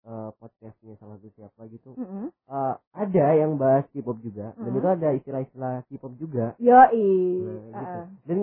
eh, 0.04 0.30
podcastnya 0.42 0.98
salah 0.98 1.14
satu 1.22 1.30
siapa 1.38 1.62
gitu. 1.70 1.94
Mm-mm. 1.94 2.23
Ada 3.14 3.38
yang 3.38 3.54
bahas 3.54 3.87
K-pop 3.94 4.18
juga. 4.18 4.50
Dan 4.59 4.75
Mm. 4.75 4.78
itu 4.83 4.88
ada 4.90 5.09
istilah-istilah 5.14 5.75
K-pop 5.87 6.12
juga. 6.18 6.59
Yoi. 6.59 7.06
Nah, 7.38 7.54
gitu. 7.54 7.71
Heeh. 7.71 8.04
Dan 8.26 8.38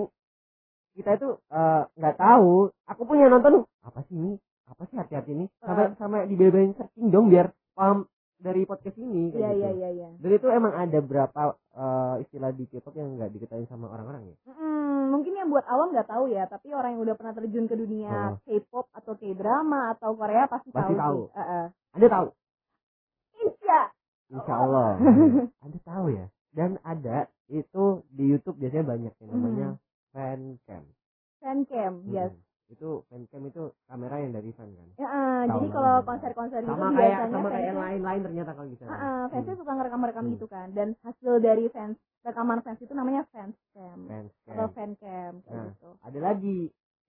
kita 0.92 1.10
itu 1.12 1.28
eh, 1.46 1.82
nggak 1.92 2.16
tahu. 2.16 2.72
Aku 2.88 3.02
punya 3.04 3.28
nonton 3.28 3.68
apa 3.84 4.00
sih 4.08 4.16
ini? 4.16 4.32
Apa 4.64 4.88
sih 4.88 4.96
hati-hati 4.96 5.30
ini? 5.30 5.44
Sampai 5.58 5.92
Heeh. 5.92 5.96
sampai 5.96 6.20
dibel-belin 6.24 6.72
searching 6.72 7.12
dong 7.12 7.28
biar 7.28 7.52
paham 7.72 8.08
dari 8.40 8.64
podcast 8.64 8.96
ini. 8.96 9.28
kayak 9.28 9.36
Iya 9.36 9.50
gitu. 9.50 9.60
iya 9.60 9.70
iya 9.70 9.88
iya. 9.92 10.08
Dan 10.16 10.30
itu 10.32 10.48
emang 10.48 10.72
ada 10.72 10.98
berapa 10.98 11.42
eh, 11.52 12.14
istilah 12.24 12.50
di 12.50 12.64
K-pop 12.64 12.96
yang 12.96 13.20
nggak 13.20 13.28
diketahui 13.30 13.68
sama 13.68 13.92
orang-orang 13.92 14.32
ya? 14.32 14.36
Mm, 14.48 15.12
mungkin 15.12 15.36
yang 15.36 15.52
buat 15.52 15.68
awam 15.68 15.92
nggak 15.92 16.08
tahu 16.08 16.32
ya, 16.32 16.48
tapi 16.48 16.72
orang 16.72 16.96
yang 16.96 17.04
udah 17.04 17.14
pernah 17.14 17.36
terjun 17.36 17.68
ke 17.68 17.76
dunia 17.76 18.40
K-pop 18.42 18.88
atau 18.90 19.12
K-drama 19.14 19.92
atau 19.92 20.16
Korea 20.16 20.48
pasti, 20.48 20.72
Pasti 20.72 20.96
tahu. 20.96 20.96
tahu. 20.96 21.20
sih. 21.28 21.36
Heeh. 21.36 21.64
Anda 21.92 22.08
tahu? 22.08 22.26
Insya. 23.42 23.80
Insya 24.32 24.54
Allah. 24.56 24.88
Anda 25.64 25.78
tahu 25.84 26.06
ya. 26.10 26.26
Dan 26.52 26.76
ada 26.82 27.28
itu 27.48 27.84
di 28.08 28.24
YouTube 28.28 28.56
biasanya 28.56 28.86
banyak 28.88 29.12
yang 29.20 29.30
namanya 29.30 29.68
fan 30.12 30.56
cam. 30.64 30.84
Fancam, 31.40 31.92
yes. 32.08 32.32
Hmm. 32.32 32.72
Itu 32.72 33.04
fan 33.08 33.28
cam 33.28 33.42
itu 33.44 33.62
kamera 33.84 34.16
yang 34.20 34.32
dari 34.32 34.52
fan 34.52 34.72
kan. 34.72 34.88
Ya, 34.96 35.08
Tahu 35.44 35.48
jadi 35.60 35.66
kalau 35.72 35.94
konser-konser 36.06 36.60
gitu 36.64 36.72
Sama 36.72 36.88
kayak 36.92 37.10
biasanya 37.12 37.34
sama 37.34 37.48
kayak 37.50 37.66
yang 37.68 37.80
lain-lain 37.80 38.20
ternyata 38.22 38.50
kalau 38.56 38.68
bisa. 38.70 38.84
Heeh, 38.88 39.20
fansnya 39.28 39.54
suka 39.60 39.72
ngerekam-rekam 39.76 40.24
Hmm. 40.24 40.32
gitu 40.36 40.46
kan. 40.48 40.68
Dan 40.72 40.88
hasil 41.04 41.32
dari 41.40 41.64
fans 41.68 41.96
rekaman 42.22 42.58
fans 42.62 42.80
itu 42.80 42.92
namanya 42.94 43.22
fans 43.34 43.56
cam 43.74 43.98
Fan 44.08 44.24
atau 44.48 44.66
cam. 44.68 44.72
fan 44.72 44.90
cam 44.96 45.32
kayak 45.44 45.52
Nah. 45.52 45.66
gitu. 45.74 45.88
Ada 46.00 46.18
lagi 46.22 46.58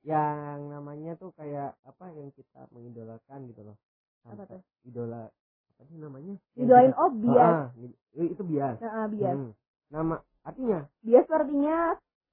yang 0.04 0.58
namanya 0.68 1.16
tuh 1.16 1.32
kayak 1.36 1.80
apa 1.88 2.06
yang 2.12 2.28
kita 2.36 2.68
mengidolakan 2.72 3.40
gitu 3.48 3.62
loh. 3.64 3.78
Apa 4.28 4.44
tuh? 4.44 4.60
Idola 4.84 5.32
apa 5.74 5.82
sih 5.88 5.96
kita- 6.76 6.98
oh 6.98 7.12
bias. 7.12 7.54
Ah, 7.54 7.66
itu 8.16 8.44
bias. 8.44 8.78
Heeh, 8.80 9.06
bias. 9.12 9.38
Hmm. 9.38 9.52
Nama 9.90 10.16
artinya 10.44 10.80
Bias 11.00 11.28
artinya 11.30 11.78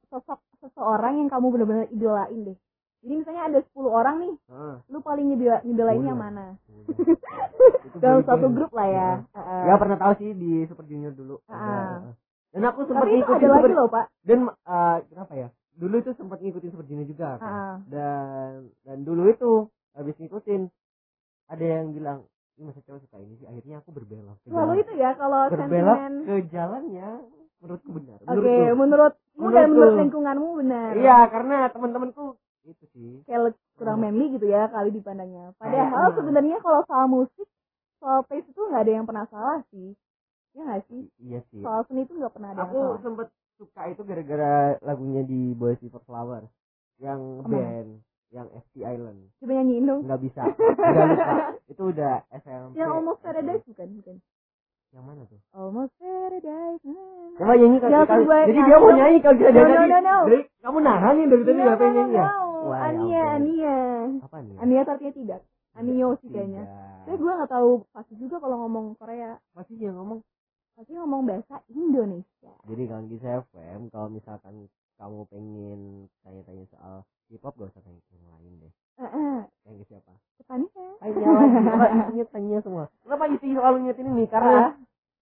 sosok 0.08 0.40
seseorang 0.58 1.20
yang 1.20 1.28
kamu 1.28 1.46
benar-benar 1.50 1.86
idolain 1.88 2.40
deh. 2.44 2.58
Jadi 3.00 3.14
misalnya 3.16 3.42
ada 3.48 3.58
10 3.64 3.88
orang 3.88 4.16
nih, 4.20 4.34
ah, 4.52 4.76
lu 4.86 5.00
paling 5.00 5.24
ngidolain 5.32 6.04
yang 6.04 6.20
mana? 6.20 6.60
Dalam 8.02 8.20
satu 8.24 8.46
grup 8.50 8.72
lah 8.72 8.88
ya. 8.88 9.10
Ya 9.66 9.74
pernah 9.76 9.96
tahu 9.96 10.12
sih 10.18 10.30
di 10.32 10.64
Super 10.66 10.84
Junior 10.84 11.12
dulu. 11.12 11.40
Ada. 11.46 12.12
Dan 12.50 12.62
aku 12.66 12.82
sempat 12.84 13.06
Tapi 13.06 13.16
itu 13.16 13.30
ada 13.30 13.46
lagi 13.46 13.62
Super 13.62 13.72
loh, 13.72 13.88
Pak. 13.88 14.06
dan 14.20 14.38
eh, 14.50 14.96
kenapa 15.08 15.32
ya? 15.32 15.48
Dulu 15.70 15.94
itu 15.96 16.10
sempat 16.12 16.38
ngikutin 16.42 16.70
Super 16.70 16.84
Junior 16.84 17.06
juga. 17.06 17.26
aku. 17.36 17.44
Heeh. 17.46 17.74
Dan 17.88 18.50
dan 18.84 18.98
dulu 19.00 19.22
itu 19.30 19.50
habis 19.94 20.14
ngikutin 20.18 20.62
ada 21.48 21.64
yang 21.64 21.94
bilang 21.94 22.18
ini 22.60 22.68
masa 22.68 22.80
cewek 22.82 23.00
suka 23.00 23.16
ini 23.18 23.34
sih 23.34 23.46
akhirnya 23.48 23.76
aku 23.80 23.88
berbelok 23.90 24.36
ke 24.38 24.46
Selalu 24.46 24.72
itu 24.78 24.92
ya 24.94 25.10
kalau 25.16 25.40
berbelok 25.48 25.96
sentimen. 25.96 26.12
ke 26.22 26.34
jalannya 26.48 27.08
menurutku 27.58 27.90
benar 27.90 28.18
Oke, 28.20 28.28
menurutku. 28.28 28.76
menurutmu 28.76 29.16
dan 29.16 29.40
Menurutku. 29.40 29.72
menurut 29.72 29.94
lingkunganmu 29.98 30.48
benar. 30.60 30.90
iya 30.94 31.18
karena 31.26 31.56
teman-temanku 31.68 32.24
itu 32.62 32.84
sih 32.92 33.10
Kayak 33.24 33.56
kurang 33.74 33.98
manly 33.98 34.28
gitu 34.30 34.44
ya 34.44 34.68
kali 34.68 34.90
dipandangnya. 34.90 35.56
Padahal 35.56 35.88
Kayaknya. 36.06 36.16
sebenarnya 36.20 36.56
kalau 36.60 36.80
soal 36.84 37.06
musik, 37.06 37.48
soal 37.96 38.20
taste 38.28 38.44
itu 38.46 38.60
nggak 38.60 38.82
ada 38.82 38.92
yang 38.92 39.06
pernah 39.06 39.24
salah 39.26 39.64
sih. 39.70 39.96
Ya 40.52 40.60
nggak 40.62 40.82
sih? 40.86 41.02
iya 41.18 41.40
sih 41.48 41.64
Soal 41.64 41.80
seni 41.84 42.04
itu 42.04 42.12
nggak 42.12 42.28
pernah 42.30 42.52
ada 42.52 42.58
yang 42.58 42.68
aku 42.68 42.76
salah. 42.76 43.00
sempet 43.00 43.28
suka 43.56 43.82
itu 43.88 44.02
gara-gara 44.04 44.52
lagunya 44.80 45.22
di 45.22 45.40
Boys 45.52 45.78
Before 45.78 46.04
Flowers 46.04 46.52
yang 46.98 47.20
Ke 47.40 47.48
mana? 47.48 47.56
band 47.56 47.90
yang 48.30 48.46
FT 48.48 48.74
Island 48.80 49.18
Coba 49.36 49.52
nyanyiin 49.52 49.84
dong. 49.84 50.00
nggak 50.06 50.20
bisa 50.20 50.42
udah 50.46 51.04
lupa 51.06 51.34
itu 51.72 51.82
udah 51.84 52.14
SMP 52.36 52.72
Yang 52.74 52.90
Almost 52.92 53.20
Paradise 53.20 53.64
bukan? 53.66 53.88
Bukan. 53.98 54.16
yang 54.90 55.04
mana 55.06 55.22
tuh 55.26 55.40
Almost 55.50 55.92
Paradise. 55.96 56.82
na, 56.82 56.94
na. 56.94 57.36
coba 57.36 57.52
nyanyi 57.54 57.78
kali 57.78 58.24
jadi 58.46 58.60
dia 58.60 58.76
mau 58.76 58.92
nyanyi 58.92 59.18
kalau 59.18 59.36
kita 59.36 59.50
No, 59.50 59.62
no, 59.62 59.82
no, 59.84 59.98
no. 60.00 60.16
dari 60.26 60.38
kamu 60.60 60.78
nahan 60.80 61.12
nih 61.14 61.26
dari 61.26 61.42
tadi 61.42 61.58
nggak 61.58 61.78
pengen 61.78 61.94
nyanyi 61.96 62.14
ya. 62.14 62.26
Wah, 62.60 62.76
ya 62.76 62.82
Ania. 62.86 63.24
Ania. 63.34 63.76
apa 64.20 64.36
nih 64.38 64.56
Ania 64.58 64.80
artinya 64.84 65.12
tidak. 65.12 65.40
Anio 65.70 66.08
sih 66.18 66.28
kayaknya. 66.28 66.64
Tapi 67.00 67.16
gue 67.16 67.32
nggak 67.32 67.48
tahu 67.48 67.70
pasti 67.88 68.12
juga 68.14 68.36
kalau 68.36 68.56
ngomong 68.60 68.94
Korea. 68.94 69.38
pasti 69.50 69.74
dia 69.74 69.90
ngomong 69.90 70.20
pasti 70.74 70.92
ngomong 70.92 71.22
bahasa 71.24 71.60
Indonesia 71.68 72.52
jadi 72.64 72.82
kawan 72.86 73.06
kisah 73.06 73.44
FM 73.46 73.80
kalau 73.88 74.08
misalkan 74.08 74.54
kamu 74.96 75.28
pengen 75.28 75.80
tanya-tanya 76.20 76.64
soal 76.68 76.96
K-pop 77.28 77.52
gak 77.54 77.68
usah 77.68 77.80
tanya 77.80 78.00
yang 78.10 78.32
lain 78.32 78.52
deh 78.58 78.72
eh 78.96 79.04
eh 79.04 79.38
tanya 79.60 79.76
ke 79.76 79.84
siapa 79.86 80.12
Tania 80.44 80.88
tanya 81.50 81.74
lagi 81.76 81.98
tanya 82.06 82.24
tanya 82.26 82.58
semua 82.60 82.84
kenapa 83.02 83.24
isi 83.28 83.46
selalu 83.48 83.76
ngingetin 83.80 84.08
ini 84.08 84.24
karena 84.26 84.52
Ah. 84.52 84.70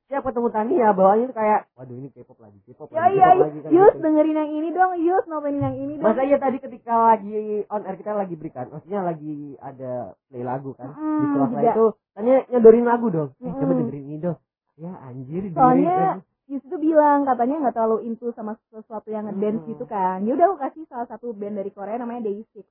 siap 0.08 0.24
ketemu 0.24 0.48
Tania 0.48 0.88
bawaannya 0.90 1.26
tuh 1.26 1.36
kayak 1.36 1.60
waduh 1.76 1.92
ini 1.92 2.08
K-pop 2.08 2.38
lagi 2.38 2.58
K-pop 2.64 2.88
ya 2.88 2.96
lagi 2.98 3.12
iya 3.12 3.28
kan 3.28 3.36
Yus 3.68 3.92
gitu. 3.92 4.00
dengerin 4.00 4.36
yang 4.36 4.50
ini 4.50 4.68
dong 4.72 4.92
Yus 4.96 5.24
novelin 5.26 5.60
yang 5.60 5.76
ini 5.76 5.92
dong 5.96 6.06
Masa 6.08 6.22
iya 6.24 6.36
tadi 6.36 6.56
ketika 6.56 6.94
lagi 7.12 7.28
on 7.68 7.82
air 7.84 7.96
kita 7.96 8.12
lagi 8.12 8.32
berikan, 8.32 8.72
maksudnya 8.72 9.04
lagi 9.04 9.36
ada 9.60 9.92
play 10.26 10.40
lagu 10.40 10.72
kan 10.72 10.88
Mm, 10.90 11.20
di 11.20 11.26
kelas 11.28 11.50
itu, 11.68 11.86
tanya 12.14 12.34
nyodorin 12.48 12.86
lagu 12.86 13.06
dong. 13.08 13.30
Eh, 13.36 13.52
coba 13.52 13.72
dengerin 13.74 14.04
ini 14.06 14.16
dong. 14.18 14.38
Ya 14.76 14.92
anjir. 15.02 15.42
Soalnya 15.52 15.96
kan. 16.00 16.16
Yus 16.48 16.64
itu 16.64 16.76
bilang 16.80 17.28
katanya 17.28 17.54
nggak 17.60 17.74
terlalu 17.76 17.98
into 18.08 18.32
sama 18.32 18.56
sesuatu 18.72 19.12
yang 19.12 19.28
ngedance 19.28 19.60
gitu 19.68 19.84
kan. 19.84 20.24
Ya 20.24 20.32
udah 20.32 20.46
aku 20.48 20.56
kasih 20.58 20.88
salah 20.88 21.04
satu 21.04 21.36
band 21.36 21.60
dari 21.60 21.68
Korea 21.68 22.00
namanya 22.00 22.24
Day6. 22.24 22.64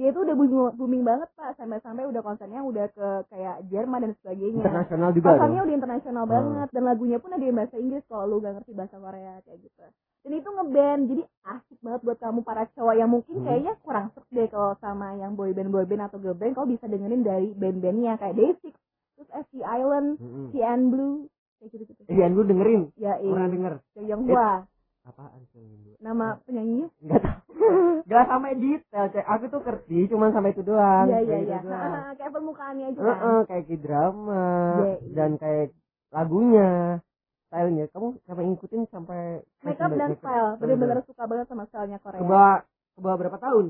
Dia 0.00 0.08
itu 0.08 0.16
udah 0.16 0.32
booming, 0.32 0.80
booming 0.80 1.02
banget 1.04 1.28
pak 1.36 1.60
sampai-sampai 1.60 2.08
udah 2.08 2.24
konsernya 2.24 2.64
udah 2.64 2.88
ke 2.88 3.08
kayak 3.28 3.68
Jerman 3.68 4.00
dan 4.00 4.12
sebagainya. 4.16 4.64
internasional 4.64 5.10
juga 5.12 5.28
dong. 5.28 5.60
udah 5.60 5.76
internasional 5.76 6.24
Hmm. 6.24 6.32
banget 6.32 6.68
dan 6.72 6.82
lagunya 6.88 7.18
pun 7.20 7.30
ada 7.36 7.44
yang 7.44 7.56
bahasa 7.60 7.76
Inggris 7.76 8.04
kalau 8.08 8.24
lu 8.24 8.40
gak 8.40 8.56
ngerti 8.56 8.72
bahasa 8.72 8.96
Korea 8.96 9.34
kayak 9.44 9.58
gitu. 9.60 9.84
Dan 10.20 10.32
itu 10.32 10.48
ngeband 10.48 11.02
jadi 11.04 11.22
asik 11.44 11.78
banget 11.80 12.00
buat 12.00 12.18
kamu 12.18 12.40
para 12.40 12.64
cowok 12.72 12.94
yang 12.96 13.10
mungkin 13.12 13.34
Hmm. 13.36 13.44
kayaknya 13.44 13.72
kurang 13.84 14.06
serak 14.16 14.28
deh 14.32 14.48
kalau 14.48 14.72
sama 14.80 15.06
yang 15.16 15.36
boy 15.36 15.52
band 15.52 15.68
boy 15.68 15.84
band 15.84 16.08
atau 16.08 16.16
girl 16.16 16.32
band 16.32 16.56
kau 16.56 16.64
bisa 16.64 16.88
dengerin 16.88 17.20
dari 17.20 17.52
band-bandnya 17.52 18.16
kayak 18.16 18.36
Day6, 18.36 18.72
terus 19.20 19.28
SC 19.36 19.60
Island, 19.60 20.16
Mm-mm. 20.16 20.48
CN 20.56 20.80
Blue 20.88 21.28
kayak 21.60 21.68
gitu-gitu. 21.76 22.00
Ian 22.08 22.32
lu 22.32 22.42
dengerin, 22.48 22.82
Ya 22.96 23.20
pernah 23.20 23.44
iya. 23.44 23.52
denger? 23.52 23.72
Yang 24.00 24.20
Hua, 24.32 24.50
Apaan 25.00 25.42
sih 25.50 25.96
nama 25.98 26.36
penyanyinya. 26.44 26.88
Enggak 27.00 27.20
tahu. 27.24 27.40
Gak 28.10 28.24
sampai 28.26 28.52
detail, 28.56 29.06
cek. 29.12 29.24
Aku 29.24 29.44
tuh 29.48 29.60
ngerti, 29.62 29.98
cuman 30.10 30.30
sampai 30.30 30.52
itu 30.52 30.60
doang. 30.60 31.06
Iya 31.08 31.18
iya 31.24 31.38
iya. 31.40 31.58
Kayak 32.18 32.32
permukaannya 32.32 32.84
aja 32.92 33.00
Heeh, 33.00 33.16
kan. 33.16 33.48
kayak 33.48 33.64
ke 33.64 33.76
drama 33.80 34.44
Iya, 34.76 34.92
iya. 35.00 35.12
dan 35.14 35.30
kayak 35.36 35.66
lagunya, 36.10 36.70
stylenya. 37.48 37.84
Kamu 37.92 38.06
sampai 38.24 38.44
ngikutin 38.44 38.82
sampai 38.90 39.22
Makeup 39.62 39.90
dan 39.94 40.10
style, 40.18 40.50
bener-bener 40.58 40.98
suka 41.06 41.22
banget 41.24 41.46
sama 41.48 41.64
stylenya 41.70 41.98
Korea. 42.00 42.20
bawah 42.20 42.56
ke 42.66 43.00
bawah 43.00 43.16
berapa 43.16 43.38
tahun? 43.38 43.66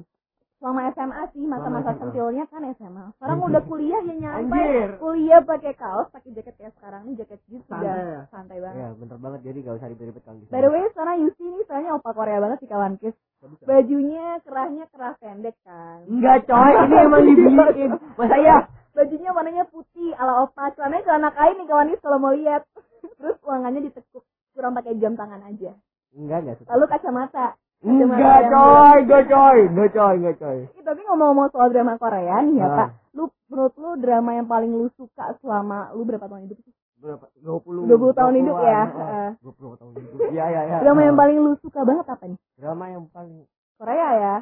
Selama 0.61 0.93
SMA 0.93 1.25
sih, 1.33 1.45
masa-masa 1.49 1.97
sentilnya 1.97 2.45
kan 2.53 2.61
SMA. 2.77 3.17
Sekarang 3.17 3.41
udah 3.49 3.65
kuliah 3.65 3.97
ya 4.05 4.13
nyampe. 4.13 4.61
Anjir. 4.61 5.01
Kuliah 5.01 5.41
pakai 5.41 5.73
kaos, 5.73 6.13
pakai 6.13 6.37
jaket 6.37 6.53
kayak 6.61 6.77
sekarang 6.77 7.09
nih 7.09 7.25
jaket 7.25 7.41
jeans 7.49 7.65
Santai 7.65 7.89
ya? 7.89 8.21
santai 8.29 8.59
banget. 8.61 8.77
Ya 8.77 8.89
bener 8.93 9.17
banget 9.25 9.41
jadi 9.41 9.59
gak 9.65 9.77
usah 9.81 9.89
ribet-ribet 9.89 10.21
kan 10.21 10.37
By 10.53 10.61
the 10.61 10.69
way, 10.69 10.85
sekarang 10.93 11.17
Yusi 11.25 11.43
ini 11.49 11.65
soalnya 11.65 11.97
opa 11.97 12.13
Korea 12.13 12.45
banget 12.45 12.61
sih 12.61 12.69
kawan 12.69 13.01
Kis. 13.01 13.17
Bajunya 13.65 14.37
kerahnya 14.45 14.85
kerah 14.93 15.17
pendek 15.17 15.57
kan. 15.65 16.05
Enggak 16.05 16.45
coy, 16.45 16.73
ini 16.77 16.97
emang 17.09 17.23
dibikin. 17.25 17.91
Masa 18.21 18.37
ya? 18.37 18.59
Bajunya 18.93 19.31
warnanya 19.33 19.65
putih 19.65 20.13
ala 20.21 20.45
opa. 20.45 20.77
Celananya 20.77 21.09
celana 21.09 21.31
kain 21.33 21.57
nih 21.57 21.69
kawan 21.73 21.89
Kis 21.89 22.05
kalau 22.05 22.21
mau 22.21 22.37
lihat. 22.37 22.69
Terus 23.17 23.41
lengannya 23.49 23.89
ditekuk. 23.89 24.29
Kurang 24.53 24.77
pakai 24.77 24.93
jam 25.01 25.17
tangan 25.17 25.41
aja. 25.41 25.73
Enggak 26.13 26.45
enggak. 26.45 26.69
Lalu 26.69 26.85
kacamata. 26.85 27.57
Enggak 27.81 28.41
coy, 28.53 28.97
enggak 29.03 29.25
coy, 29.25 29.59
enggak 29.73 29.91
coy, 29.97 30.15
enggak 30.21 30.37
coy. 30.37 30.59
Tapi 30.85 31.01
ngomong-ngomong 31.09 31.49
soal 31.49 31.73
drama 31.73 31.97
Korea 31.97 32.37
nih 32.45 32.61
ya 32.61 32.67
Ah. 32.69 32.77
Pak. 32.77 32.89
Lu 33.17 33.25
menurut 33.49 33.75
lu 33.81 33.91
drama 33.97 34.31
yang 34.37 34.45
paling 34.45 34.69
lu 34.69 34.93
suka 35.01 35.33
selama 35.41 35.89
lu 35.97 36.05
berapa 36.05 36.29
tahun 36.29 36.45
hidup 36.45 36.61
sih? 36.61 36.75
Berapa? 37.01 37.33
20 37.41 37.89
20 37.89 38.13
tahun 38.13 38.35
hidup 38.37 38.57
ya. 38.61 38.83
Heeh. 38.85 39.29
20 39.41 39.81
tahun 39.81 39.93
hidup. 39.97 40.19
Iya 40.29 40.45
iya 40.45 40.63
iya. 40.69 40.77
Drama 40.85 41.01
yang 41.01 41.17
paling 41.17 41.37
lu 41.41 41.53
suka 41.65 41.81
banget 41.89 42.05
apa 42.05 42.25
nih? 42.29 42.39
drama 42.61 42.85
yang 42.93 43.05
paling 43.09 43.37
Korea 43.81 44.09
ya. 44.21 44.35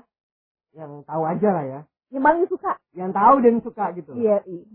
yang 0.74 1.00
tahu 1.06 1.22
aja 1.24 1.48
lah 1.54 1.64
ya. 1.64 1.80
Yang 2.10 2.22
paling 2.26 2.44
suka. 2.50 2.72
Yang 2.92 3.10
tahu 3.14 3.34
dan 3.40 3.54
suka 3.62 3.84
gitu. 3.94 4.10
Iya, 4.18 4.42
iya. 4.44 4.66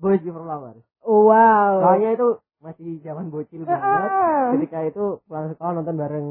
Boys 0.00 0.24
Before 0.24 0.42
Flowers. 0.42 0.80
Oh, 1.04 1.28
wow. 1.28 1.80
Soalnya 1.84 2.16
itu 2.16 2.28
masih 2.60 3.00
zaman 3.00 3.28
bocil 3.28 3.64
banget. 3.64 4.10
Ketika 4.56 4.78
itu 4.84 5.04
pulang 5.24 5.48
sekolah 5.50 5.72
nonton 5.80 5.96
bareng 5.96 6.28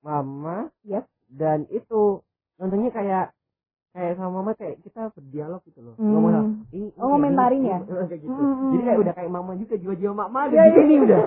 mama. 0.00 0.70
Yes. 0.82 1.06
Dan 1.26 1.66
itu 1.68 2.22
nontonnya 2.56 2.90
kayak 2.90 3.26
kayak 3.92 4.16
sama 4.16 4.40
mama 4.40 4.56
kayak 4.56 4.80
kita 4.80 5.12
berdialog 5.12 5.60
gitu 5.68 5.84
loh. 5.84 5.94
Hmm. 6.00 6.16
Ngomong 6.16 6.32
ini, 6.72 6.88
ini 6.88 6.96
Oh, 6.96 7.20
gini, 7.20 7.68
ya? 7.68 7.78
kayak 8.08 8.20
gitu. 8.24 8.32
Hmm. 8.32 8.70
Jadi 8.72 8.82
kayak 8.88 8.98
udah 9.04 9.12
kayak 9.12 9.30
mama 9.30 9.52
juga 9.58 9.74
jiwa-jiwa 9.76 10.12
mama 10.16 10.40
Iya, 10.48 10.48
kayak 10.52 10.64
gitu 10.64 10.80
iya. 10.80 10.88
nih 10.88 10.98
udah. 11.04 11.22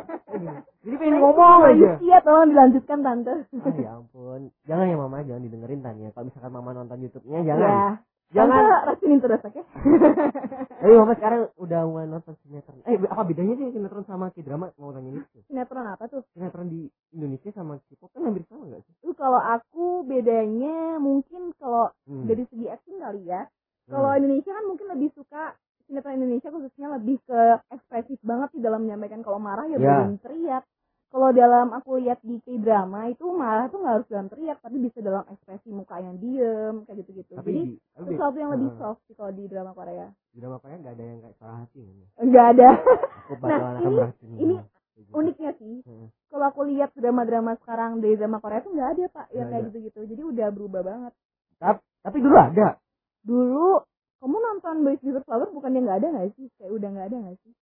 Jadi 0.86 0.96
pengen 0.98 1.18
ngomong 1.22 1.62
aja. 1.66 1.92
Iya, 2.02 2.18
tolong 2.26 2.48
dilanjutkan 2.50 3.00
tante. 3.06 3.34
Ah 3.54 3.74
ya 3.78 3.90
ampun. 4.02 4.42
Jangan 4.66 4.86
ya 4.90 4.98
mama 4.98 5.18
jangan 5.22 5.42
didengerin 5.46 5.82
tanya. 5.86 6.08
Kalau 6.16 6.26
misalkan 6.26 6.52
mama 6.54 6.70
nonton 6.74 6.98
YouTube-nya 7.06 7.40
jangan. 7.46 7.70
Ya. 7.70 7.88
Jangan. 8.32 8.58
Tante 8.58 8.86
racunin 8.88 9.20
terus 9.20 9.38
oke? 9.40 9.62
Tapi 10.82 10.94
mama 10.94 11.14
sekarang 11.14 11.42
udah 11.56 11.82
mulai 11.86 12.06
nonton 12.06 12.34
sinetron. 12.42 12.82
Eh 12.84 12.98
apa 13.00 13.22
bedanya 13.24 13.54
sih 13.56 13.70
sinetron 13.72 14.04
sama 14.04 14.30
K-drama? 14.30 14.74
Mau 14.76 14.90
tanya 14.90 15.14
itu. 15.14 15.40
Sinetron 15.46 15.86
apa 15.86 16.06
tuh? 16.06 16.26
Sinetron 16.32 16.68
di 16.68 16.86
Indonesia 17.12 17.50
sama 17.52 17.78
K-pop 17.82 18.10
kan 18.10 18.22
hampir 18.24 18.44
sama 18.46 18.66
nggak 18.66 18.82
sih? 18.82 18.94
Tuh 19.00 19.14
kalau 19.14 19.38
aku 19.38 20.04
bedanya 20.04 20.98
mungkin 20.98 21.54
kalau 21.56 21.94
Hmm. 22.06 22.26
dari 22.26 22.46
segi 22.46 22.66
acting 22.66 22.98
kali 22.98 23.26
ya. 23.26 23.46
Hmm. 23.46 23.92
Kalau 23.92 24.10
Indonesia 24.14 24.52
kan 24.52 24.66
mungkin 24.66 24.88
lebih 24.90 25.10
suka 25.14 25.44
sinetron 25.86 26.18
Indonesia 26.18 26.50
khususnya 26.50 26.88
lebih 26.92 27.18
ke 27.24 27.40
ekspresif 27.70 28.18
banget 28.22 28.50
sih 28.52 28.62
dalam 28.62 28.82
menyampaikan 28.82 29.22
kalau 29.22 29.38
marah 29.38 29.66
ya 29.66 29.78
Ya. 29.78 30.02
belum 30.02 30.18
teriak. 30.20 30.66
Kalau 31.06 31.32
dalam 31.32 31.72
aku 31.72 31.96
lihat 31.98 32.20
di 32.20 32.42
K-drama 32.42 33.08
itu 33.08 33.24
marah 33.32 33.72
tuh 33.72 33.80
nggak 33.80 33.94
harus 33.96 34.08
dalam 34.10 34.28
teriak 34.28 34.58
tapi 34.60 34.78
bisa 34.82 35.00
dalam 35.00 35.24
ekspresi 35.26 35.72
muka 35.72 35.96
yang 35.98 36.20
diem 36.20 36.84
kayak 36.84 36.98
gitu-gitu. 37.00 37.32
tapi 37.34 37.48
Jadi 37.48 37.62
di, 37.64 37.74
sesuatu 37.96 38.36
yang 38.36 38.52
lebih 38.52 38.70
Heeh. 38.76 38.80
soft 38.84 39.00
sih 39.08 39.16
kalau 39.16 39.32
di 39.32 39.48
drama 39.48 39.72
Korea. 39.72 40.12
di 40.36 40.44
drama 40.44 40.60
Korea 40.60 40.76
nggak 40.84 40.96
ada 41.00 41.06
yang 41.08 41.20
kayak 41.24 41.38
salah 41.40 41.58
hati 41.64 41.80
kan? 41.80 41.96
Enggak 42.20 42.46
ada. 42.52 42.70
Akan 43.32 43.72
ini- 43.80 44.12
ini 44.36 44.56
gitu. 44.96 45.12
Uniknya 45.16 45.52
sih, 45.56 45.76
Heeh. 45.80 46.08
kalau 46.28 46.46
aku 46.52 46.62
lihat 46.68 46.92
drama-drama 46.92 47.56
sekarang 47.64 48.04
dari 48.04 48.16
drama 48.20 48.44
Korea 48.44 48.60
tuh 48.60 48.72
nggak 48.76 48.90
ada 48.96 49.04
pak 49.12 49.28
yang 49.32 49.48
Nggak 49.48 49.52
kayak 49.52 49.64
gitu-gitu. 49.72 50.00
Jadi 50.12 50.22
udah 50.28 50.48
berubah 50.52 50.82
banget. 50.84 51.14
Tapi, 51.56 51.80
tapi 52.04 52.18
dulu 52.20 52.36
ada. 52.36 52.68
Dulu 53.24 53.68
kamu 54.20 54.36
nonton 54.36 54.76
Boys 54.84 55.00
Before 55.00 55.24
Flower 55.24 55.48
bukannya 55.56 55.80
nggak 55.88 55.98
ada 56.04 56.08
nggak 56.12 56.28
sih? 56.36 56.48
Kayak 56.60 56.72
udah 56.76 56.90
nggak 56.92 57.08
ada 57.08 57.18
nggak 57.24 57.38
sih? 57.48 57.54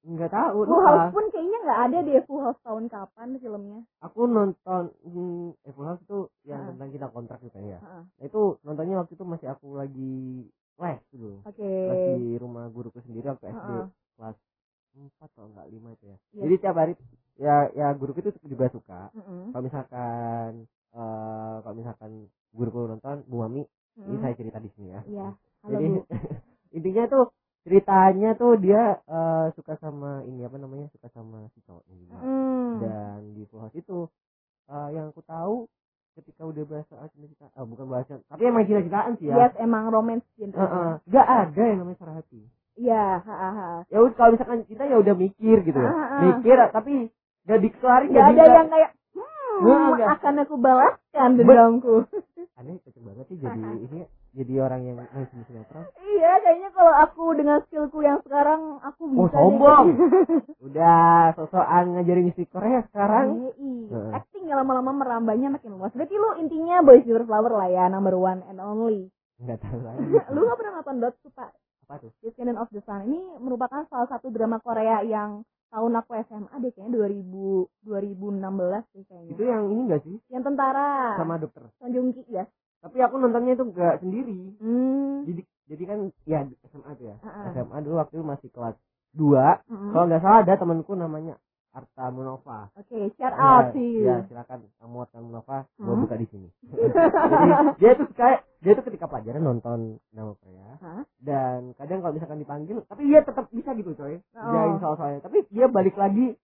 Nggak 0.00 0.32
tahu. 0.32 0.58
Full. 0.64 0.80
House 0.80 1.12
pun 1.12 1.24
kayaknya 1.28 1.58
nggak 1.60 1.80
ada 1.88 1.98
deh 2.00 2.22
Full 2.24 2.40
House 2.40 2.60
tahun 2.64 2.84
kapan 2.88 3.28
filmnya. 3.36 3.80
Aku 4.00 4.24
nonton 4.24 4.82
hmm, 5.04 5.52
eh, 5.68 5.72
Full 5.76 5.86
House 5.88 6.00
itu 6.00 6.18
yang 6.48 6.64
Heeh. 6.64 6.70
tentang 6.74 6.88
kita 6.92 7.06
kontrak 7.12 7.38
gitu 7.44 7.58
ya. 7.60 7.78
Heeh. 7.84 8.02
Nah, 8.08 8.24
itu 8.24 8.40
nontonnya 8.64 8.96
waktu 9.04 9.12
itu 9.12 9.24
masih 9.28 9.48
aku 9.52 9.76
lagi 9.76 10.48
les 10.80 11.00
dulu. 11.12 11.44
Oke. 11.44 11.68
Pas 11.68 12.00
di 12.16 12.40
rumah 12.40 12.64
guruku 12.72 12.98
sendiri 13.04 13.28
waktu 13.28 13.52
SD 13.52 13.70
Heeh. 13.76 13.86
kelas 14.16 14.36
4 14.90 15.28
atau 15.30 15.44
enggak 15.52 15.66
5 15.68 15.88
itu 15.92 16.04
ya. 16.08 16.16
Iya. 16.16 16.42
Jadi 16.48 16.54
tiap 16.64 16.76
hari 16.80 16.94
ya 17.40 17.56
ya 17.76 17.86
guruku 17.92 18.24
itu 18.24 18.32
juga 18.48 18.72
suka. 18.72 19.12
Mm-mm. 19.12 19.52
Kalau 19.52 19.64
misalkan 19.64 20.50
eh 20.96 21.56
kalau 21.60 21.74
misalkan 21.76 22.10
guruku 22.56 22.88
nonton 22.88 23.22
Bu 23.28 23.44
Mami, 23.44 23.62
ini 24.00 24.16
Mm-mm. 24.16 24.22
saya 24.24 24.34
cerita 24.34 24.58
di 24.58 24.72
sini 24.72 24.88
ya. 24.96 25.00
Iya. 25.04 25.28
Halo 25.60 25.72
Jadi 25.76 25.86
intinya 26.80 27.04
tuh 27.12 27.24
ceritanya 27.70 28.34
tuh 28.34 28.58
dia 28.58 28.98
eh, 29.06 29.46
suka 29.54 29.78
sama 29.78 30.26
ini 30.26 30.42
apa 30.42 30.58
namanya? 30.58 30.90
Suka 30.90 31.06
sama 31.14 31.46
si 31.54 31.62
cowoknya 31.62 31.94
juga. 31.94 32.18
Mm. 32.18 32.72
Dan 32.82 33.18
di 33.38 33.46
Full 33.46 33.70
itu 33.78 34.10
eh, 34.66 34.88
yang 34.98 35.14
aku 35.14 35.22
tahu 35.22 35.70
ketika 36.18 36.42
udah 36.42 36.66
bahasa 36.66 36.98
ah, 36.98 37.06
cinta 37.14 37.46
ah, 37.54 37.62
bukan 37.62 37.86
bahasa 37.86 38.18
tapi 38.26 38.42
emang 38.42 38.66
cinta-cintaan 38.66 39.14
sih 39.22 39.30
ya. 39.30 39.46
Yes, 39.46 39.54
emang 39.62 39.86
romance 39.94 40.26
genre. 40.34 40.58
Heeh. 40.58 40.90
Gak 41.14 41.26
ada 41.30 41.62
yang 41.62 41.78
namanya 41.86 41.98
sarah 42.02 42.18
hati. 42.18 42.42
Iya. 42.74 43.22
Ya 43.86 43.98
udah 44.02 44.14
kalau 44.18 44.34
misalkan 44.34 44.66
cinta 44.66 44.90
ya 44.90 44.98
udah 44.98 45.14
mikir 45.14 45.62
gitu 45.62 45.78
ya. 45.78 45.92
Mikir 46.26 46.58
tapi 46.74 47.14
gak 47.46 47.60
dikeluarin 47.62 48.10
Nggak 48.10 48.26
ada 48.34 48.44
yang 48.50 48.68
kayak 48.68 48.90
hmm, 49.62 50.02
akan 50.18 50.34
aku 50.42 50.54
balaskan 50.58 51.28
dendamku. 51.38 51.94
aneh 52.60 52.76
cocok 52.84 53.02
banget 53.08 53.24
sih 53.32 53.38
jadi 53.40 53.60
ini 53.88 54.00
jadi 54.30 54.54
orang 54.62 54.80
yang 54.86 54.96
sini 55.30 55.42
sinetron. 55.50 55.84
Iya, 55.98 56.32
kayaknya 56.44 56.70
kalau 56.70 56.94
aku 56.94 57.24
dengan 57.34 57.58
skillku 57.66 57.98
yang 58.06 58.22
sekarang 58.22 58.78
aku 58.82 59.02
bisa 59.10 59.20
Oh 59.20 59.28
sombong. 59.30 59.86
udah 60.70 61.34
sosokan 61.34 61.98
ngajarin 61.98 62.30
isi 62.30 62.46
Korea 62.46 62.86
sekarang. 62.90 63.50
Iya, 63.58 63.90
Heeh. 63.90 64.10
acting 64.14 64.44
ya 64.46 64.54
lama-lama 64.54 64.94
merambahnya 64.94 65.50
makin 65.50 65.74
luas. 65.74 65.90
Berarti 65.96 66.14
lu 66.14 66.30
intinya 66.38 66.84
Boys 66.86 67.02
Before 67.02 67.26
Flower 67.26 67.52
lah 67.58 67.68
ya, 67.68 67.84
number 67.90 68.14
one 68.14 68.46
and 68.46 68.62
only. 68.62 69.10
Enggak 69.42 69.58
tahu 69.66 69.82
lagi. 69.82 70.04
lu 70.34 70.40
gak 70.46 70.58
pernah 70.60 70.72
nonton 70.78 70.96
Dot 71.02 71.14
Pak? 71.34 71.50
apa 71.90 72.06
tuh? 72.06 72.14
Descendant 72.22 72.62
of 72.62 72.70
the 72.70 72.78
Sun 72.86 73.02
ini 73.10 73.18
merupakan 73.42 73.82
salah 73.90 74.06
satu 74.06 74.30
drama 74.30 74.62
Korea 74.62 75.02
yang 75.02 75.42
tahun 75.74 75.98
aku 75.98 76.22
SMA 76.22 76.54
deh 76.62 76.70
kayaknya 76.70 77.02
2000 77.02 77.66
2016 77.82 78.94
sih 78.94 79.02
kayaknya. 79.10 79.32
Itu 79.34 79.42
yang 79.42 79.62
ini 79.74 79.82
enggak 79.90 80.02
sih? 80.06 80.16
Yang 80.30 80.42
tentara. 80.54 81.18
Sama 81.18 81.34
dokter. 81.42 81.66
Song 81.82 81.90
Joong 81.90 82.14
Ki 82.14 82.22
ya. 82.30 82.46
Tapi 83.00 83.08
aku 83.08 83.16
nontonnya 83.16 83.52
itu 83.54 83.64
enggak 83.64 83.94
sendiri. 83.98 84.40
Hmm. 84.60 85.24
Jadi 85.24 85.40
jadi 85.66 85.82
kan 85.86 85.98
ya 86.24 86.44
di 86.44 86.52
SMA 86.66 86.90
tuh 86.94 87.06
ya. 87.06 87.16
Heeh. 87.16 87.44
SMA 87.56 87.76
dulu 87.80 87.94
waktu 87.96 88.14
itu 88.14 88.26
masih 88.26 88.48
kelas 88.50 88.76
2 89.10 89.24
Mm-mm. 89.66 89.90
kalau 89.90 90.04
nggak 90.04 90.20
salah 90.20 90.38
ada 90.44 90.54
temanku 90.54 90.92
namanya 90.92 91.34
Arta 91.70 92.10
Munova 92.10 92.68
Oke, 92.74 93.10
shout 93.14 93.32
out 93.32 93.64
Ya, 93.64 93.72
to 93.72 93.80
you. 93.80 94.02
ya 94.04 94.16
silakan 94.24 94.66
kamu 94.76 94.96
Arta 95.00 95.18
Munova 95.18 95.58
Hmm? 95.74 95.98
buka 95.98 96.14
di 96.14 96.26
sini 96.26 96.46
jadi 97.32 97.48
dia 97.74 97.90
tuh 97.94 98.06
kayak 98.12 98.38
dia 98.60 98.72
tuh 98.72 98.84
ketika 98.84 99.06
pelajaran 99.06 99.40
nonton 99.40 99.78
drama 100.10 100.34
Korea 100.36 100.74
Hah? 100.76 101.02
dan 101.18 101.72
kadang 101.74 102.02
kalau 102.02 102.12
misalkan 102.12 102.38
dipanggil 102.38 102.82
tapi 102.84 103.02
dia 103.04 103.20
tetap 103.20 103.46
bisa 103.48 103.70
gitu 103.72 103.94
coy 103.94 104.18
Oh. 104.30 104.46
jain 104.46 104.74
soal-soalnya 104.78 105.20
tapi 105.20 105.42
dia 105.48 105.66
balik 105.66 105.94
lagi 105.94 106.34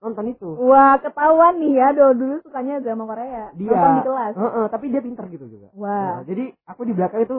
nonton 0.00 0.26
itu 0.28 0.48
Wah, 0.56 0.96
ketahuan 0.96 1.54
nih 1.56 1.72
ya, 1.76 1.88
dulu 1.92 2.12
dulu 2.16 2.34
sukanya 2.40 2.80
drama 2.80 3.04
Korea. 3.04 3.52
dia 3.52 3.68
Nonton 3.68 3.90
di 3.92 4.02
kelas. 4.02 4.32
Heeh, 4.34 4.64
tapi 4.68 4.84
dia 4.88 5.00
pintar 5.00 5.26
gitu 5.28 5.46
juga 5.46 5.68
Wah. 5.72 6.18
Nah, 6.18 6.20
jadi 6.24 6.44
aku 6.64 6.80
di 6.84 6.92
belakang 6.92 7.22
itu 7.22 7.36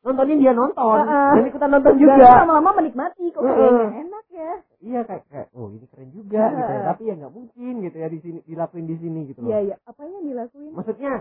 nontonin 0.00 0.38
dia 0.38 0.52
nonton 0.52 0.96
Heeh. 0.96 1.30
dan 1.36 1.44
ikutan 1.46 1.70
nonton 1.70 1.94
Dan 1.94 2.00
juga 2.00 2.26
lama-lama 2.42 2.70
menikmati 2.78 3.24
kok 3.30 3.42
Heeh. 3.42 3.54
kayaknya 3.54 3.96
enak 4.00 4.24
ya. 4.32 4.52
iya 4.80 5.00
kayak 5.04 5.24
kayak 5.28 5.46
oh 5.52 5.68
ini 5.68 5.84
keren 5.86 6.08
juga 6.10 6.40
Heeh. 6.40 6.56
gitu 6.56 6.70
ya 6.72 6.80
tapi 6.82 7.02
ya 7.04 7.14
nggak 7.20 7.34
mungkin 7.36 7.72
gitu 7.84 7.96
ya 8.00 8.08
di 8.08 8.18
sini 8.24 8.38
dilakuin 8.48 8.86
di 8.88 8.96
sini 8.96 9.20
gitu 9.28 9.38
loh 9.44 9.52
Iya, 9.52 9.58
iya. 9.60 9.76
Apa 9.84 10.00
yang 10.02 10.24
dilakuin? 10.24 10.72
maksudnya 10.72 11.12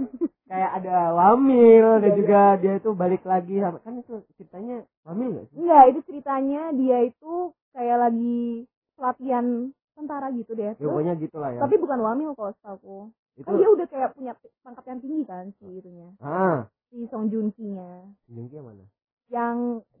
kayak 0.52 0.70
ada 0.78 0.96
wamil 1.10 1.86
dan 1.98 2.10
Iya, 2.12 2.18
juga 2.20 2.40
dia 2.60 2.72
itu 2.76 2.90
balik 2.92 3.22
lagi 3.24 3.56
sama 3.58 3.78
kan 3.80 3.98
itu 3.98 4.14
ceritanya 4.36 4.84
wamil 5.02 5.28
nggak 5.32 5.46
sih 5.48 5.56
Enggak, 5.56 5.84
itu 5.90 6.00
ceritanya 6.06 6.62
dia 6.76 6.98
itu 7.08 7.34
kayak 7.72 7.98
lagi 7.98 8.68
pelatihan 8.94 9.72
tentara 9.96 10.28
gitu 10.30 10.52
deh. 10.52 10.70
ya, 10.70 10.72
Terus, 10.76 10.92
pokoknya 10.92 11.14
gitulah 11.16 11.50
ya 11.50 11.60
tapi 11.64 11.76
bukan 11.80 11.98
wamil 11.98 12.30
kok 12.36 12.52
setahu 12.60 13.08
itu 13.36 13.44
Kan 13.44 13.56
dia 13.56 13.68
udah 13.68 13.86
kayak 13.88 14.10
punya 14.12 14.32
pangkat 14.60 14.84
yang 14.86 15.00
tinggi 15.00 15.22
kan 15.24 15.44
si 15.56 15.66
itunya. 15.72 16.08
ah 16.20 16.68
Si 16.86 17.02
Song 17.10 17.26
Joong 17.28 17.50
Ki-nya. 17.52 18.06
Jungki 18.30 18.54
yang 18.54 18.66
mana 18.68 18.84
Yang 19.26 19.56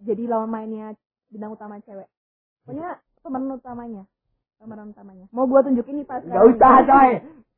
jadi 0.06 0.22
lawan 0.30 0.48
mainnya 0.48 0.94
bintang 1.26 1.50
utama 1.50 1.82
cewek. 1.82 2.06
Pokoknya 2.62 3.02
pemeran 3.20 3.58
utamanya. 3.58 4.02
Pemeran 4.56 4.94
utamanya. 4.94 5.26
Mau 5.34 5.44
gua 5.44 5.60
tunjukin 5.60 6.00
nih 6.00 6.06
pas 6.06 6.22
nggak 6.22 6.44
usah 6.46 6.74
coy 6.86 7.10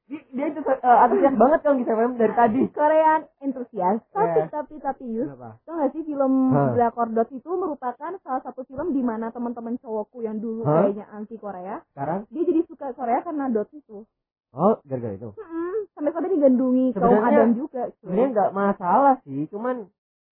Di- 0.08 0.24
dia 0.30 0.46
itu 0.48 0.60
uh, 0.60 1.04
antusias 1.04 1.34
banget 1.34 1.60
kan 1.60 1.76
bisa 1.76 1.92
film 1.92 2.12
dari 2.14 2.32
tadi 2.32 2.60
Korean 2.70 3.20
entusias. 3.38 4.00
Tapi, 4.08 4.40
Eh. 4.40 4.48
tapi, 4.48 4.74
tapi, 4.78 5.04
Yus. 5.06 5.28
Tau 5.62 5.74
gak 5.74 5.92
sih 5.92 6.02
film 6.02 6.32
Hah. 6.50 6.72
Drakor 6.72 7.08
Dot 7.10 7.28
itu 7.28 7.50
merupakan 7.50 7.92
salah 8.18 8.40
satu 8.40 8.64
film 8.64 8.90
di 8.90 9.00
mana 9.00 9.28
teman-teman 9.28 9.76
cowokku 9.76 10.20
yang 10.20 10.36
dulu 10.38 10.64
Hah? 10.64 10.88
kayaknya 10.88 11.06
anti 11.10 11.36
Korea, 11.36 11.84
sekarang 11.90 12.24
dia 12.26 12.42
jadi 12.42 12.60
suka 12.64 12.92
Korea 12.92 13.20
karena 13.20 13.46
Dot 13.48 13.68
itu. 13.70 14.08
oh 14.48 14.80
gara-gara 14.82 15.12
itu 15.12 15.28
Hmm, 15.34 15.76
sampai-sampai 15.92 16.32
digandungi 16.32 16.96
kaum 16.96 17.20
Adam 17.20 17.52
juga. 17.54 17.92
sebenarnya 17.94 18.28
nggak 18.32 18.50
masalah 18.54 19.14
sih 19.20 19.44
cuman 19.46 19.84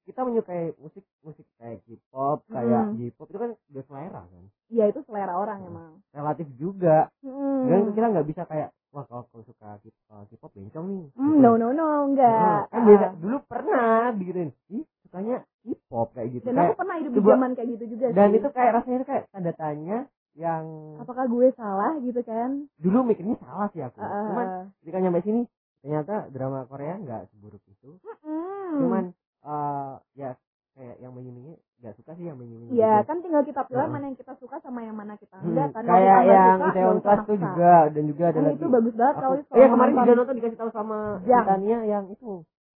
kita 0.03 0.23
menyukai 0.23 0.73
musik 0.79 1.05
musik 1.21 1.45
kayak 1.55 1.85
K-pop 1.85 2.49
kayak 2.49 2.83
Hmm. 2.83 2.97
J-pop 2.97 3.27
itu 3.27 3.37
kan 3.37 3.51
udah 3.53 3.83
selera 3.85 4.23
kan 4.25 4.45
Iya 4.69 4.85
itu 4.89 5.05
selera 5.05 5.35
orang 5.35 5.61
Hmm. 5.61 5.69
emang. 5.69 5.91
relatif 6.11 6.49
juga 6.55 7.13
Hmm. 7.21 7.69
dan 7.69 7.93
kita 7.93 8.07
nggak 8.09 8.25
bisa 8.27 8.43
kayak 8.47 8.69
wah 8.89 9.05
kalau 9.05 9.29
kau 9.29 9.45
suka 9.45 9.77
K- 9.77 9.93
uh, 10.09 10.25
K-pop 10.27 10.49
bencong 10.55 10.87
nih 10.89 11.05
Hmm, 11.13 11.27
Gitu. 11.29 11.43
no 11.43 11.53
no 11.55 11.69
no 11.71 11.87
enggak. 12.07 12.73
kan 12.73 12.81
biasa 12.83 13.05
Ah. 13.05 13.13
dulu 13.15 13.37
pernah 13.45 13.87
digituin 14.13 14.51
ih 14.71 14.85
sukanya 15.03 15.37
K-pop 15.61 16.09
kayak 16.15 16.29
gitu 16.33 16.45
Dan 16.47 16.55
kayak, 16.55 16.69
aku 16.69 16.79
pernah 16.79 16.97
hidup 16.97 17.11
di 17.11 17.19
coba- 17.19 17.31
zaman 17.31 17.51
kayak 17.53 17.69
gitu 17.71 17.85
juga 17.91 18.06
dan 18.17 18.29
sih. 18.33 18.39
itu 18.41 18.49
kayak 18.49 18.73
rasanya 18.75 19.05
kayak 19.05 19.25
tanda 19.29 19.53
tanya 19.53 19.99
yang 20.35 20.65
apakah 20.97 21.25
gue 21.27 21.53
salah 21.53 21.97
gitu 22.01 22.21
kan? 22.25 22.65
dulu 22.77 23.05
mikirnya 23.05 23.37
salah 23.39 23.69
sih 23.71 23.81
aku 23.81 24.01
Ah, 24.01 24.25
cuman 24.27 24.47
ah. 24.49 24.65
ketika 24.81 24.99
nyampe 24.99 25.21
sini 25.21 25.43
ternyata 25.81 26.27
drama 26.29 26.65
Korea 26.65 26.97
nggak 26.97 27.29
seburuk 27.31 27.61
itu 27.65 28.01
Hmm. 28.27 28.83
cuman 28.83 29.05
eh 29.47 29.93
ya 30.19 30.31
kayak 30.75 30.97
yang 30.99 31.15
menyimingi 31.15 31.55
nggak 31.81 31.95
suka 31.97 32.13
sih 32.19 32.27
yang 32.27 32.37
menyimingi 32.37 32.75
Iya 32.75 33.01
gitu. 33.01 33.09
kan 33.09 33.17
tinggal 33.23 33.43
kita 33.45 33.63
pilih 33.65 33.81
Heeh. 33.81 33.93
mana 33.93 34.05
yang 34.11 34.19
kita 34.19 34.35
suka 34.37 34.57
sama 34.61 34.81
yang 34.83 34.97
mana 34.97 35.15
kita 35.17 35.37
Hmm, 35.41 35.55
enggak 35.55 35.69
kan. 35.73 35.83
Kayak 35.87 36.21
yang 36.27 36.59
Itaewon 36.69 36.99
Class 37.01 37.21
tuh 37.25 37.39
juga 37.39 37.73
dan 37.89 38.03
juga 38.05 38.25
ada 38.29 38.39
Nah, 38.41 38.47
lagi 38.51 38.57
itu 38.59 38.67
bagus 38.69 38.95
banget 38.97 39.15
kalau 39.17 39.37
iya 39.57 39.67
kemarin 39.71 39.95
juga 39.95 40.13
nonton 40.17 40.35
dikasih 40.37 40.59
tahu 40.59 40.71
sama. 40.75 40.99
Tania 41.25 41.79
yang 41.87 42.05
itu 42.11 42.33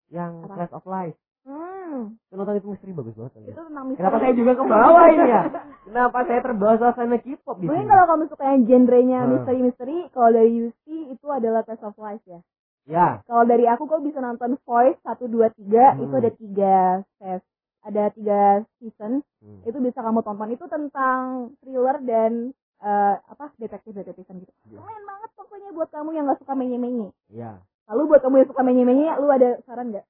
yang? 0.09 0.33
Class 0.47 0.73
of 0.73 0.85
Life 0.87 1.19
Hmm, 1.51 2.15
nonton 2.31 2.55
itu 2.55 2.69
misteri 2.69 2.95
bagus 2.95 3.15
banget 3.19 3.33
kan, 3.35 3.41
itu 3.43 3.51
ya. 3.51 3.67
tentang 3.67 3.85
misteri. 3.85 3.99
Kenapa 3.99 4.17
saya 4.17 4.33
juga 4.33 4.53
ke 4.55 4.63
bawah 4.63 5.05
ini 5.09 5.27
ya? 5.27 5.43
Kenapa 5.83 6.19
saya 6.23 6.41
terbawa 6.41 6.75
suasana 6.77 7.17
K-pop 7.19 7.57
Mungkin 7.59 7.85
kalau 7.85 8.05
kamu 8.07 8.25
suka 8.31 8.45
yang 8.47 8.63
genrenya 8.65 9.21
Hmm. 9.21 9.31
misteri-misteri, 9.35 9.97
kalau 10.11 10.31
dari 10.31 10.51
UC 10.63 10.85
itu 11.11 11.27
adalah 11.27 11.67
Test 11.67 11.83
of 11.83 11.99
Life 11.99 12.23
ya. 12.25 12.39
Ya, 12.87 13.23
Kalau 13.25 13.45
dari 13.45 13.67
aku 13.67 13.85
kok 13.85 14.01
bisa 14.01 14.19
nonton 14.19 14.55
Voice 14.63 14.99
1 15.03 15.27
2 15.27 15.51
3 15.53 15.99
Hmm. 15.99 16.03
itu 16.03 16.15
ada 16.17 16.31
tiga 16.33 16.77
ses 17.19 17.43
ada 17.81 18.03
tiga 18.11 18.41
season 18.77 19.25
Hmm. 19.41 19.63
itu 19.65 19.79
bisa 19.79 19.99
kamu 19.99 20.21
tonton 20.21 20.51
itu 20.51 20.65
tentang 20.67 21.19
thriller 21.59 21.97
dan 22.01 22.53
eh, 22.79 23.15
apa 23.21 23.53
detektif 23.57 23.93
detektifan 23.93 24.39
gitu 24.39 24.53
Iya. 24.67 24.79
lumayan 24.79 25.05
banget 25.05 25.31
pokoknya 25.35 25.69
buat 25.71 25.89
kamu 25.89 26.11
yang 26.13 26.25
nggak 26.25 26.41
suka 26.41 26.53
menye 26.55 26.77
menye 26.77 27.09
ya. 27.29 27.61
lalu 27.87 28.03
buat 28.07 28.21
kamu 28.21 28.35
yang 28.39 28.49
suka 28.49 28.63
menye 28.63 28.85
menye 28.85 29.09
lu 29.17 29.29
ada 29.29 29.61
saran 29.65 29.93
nggak 29.93 30.05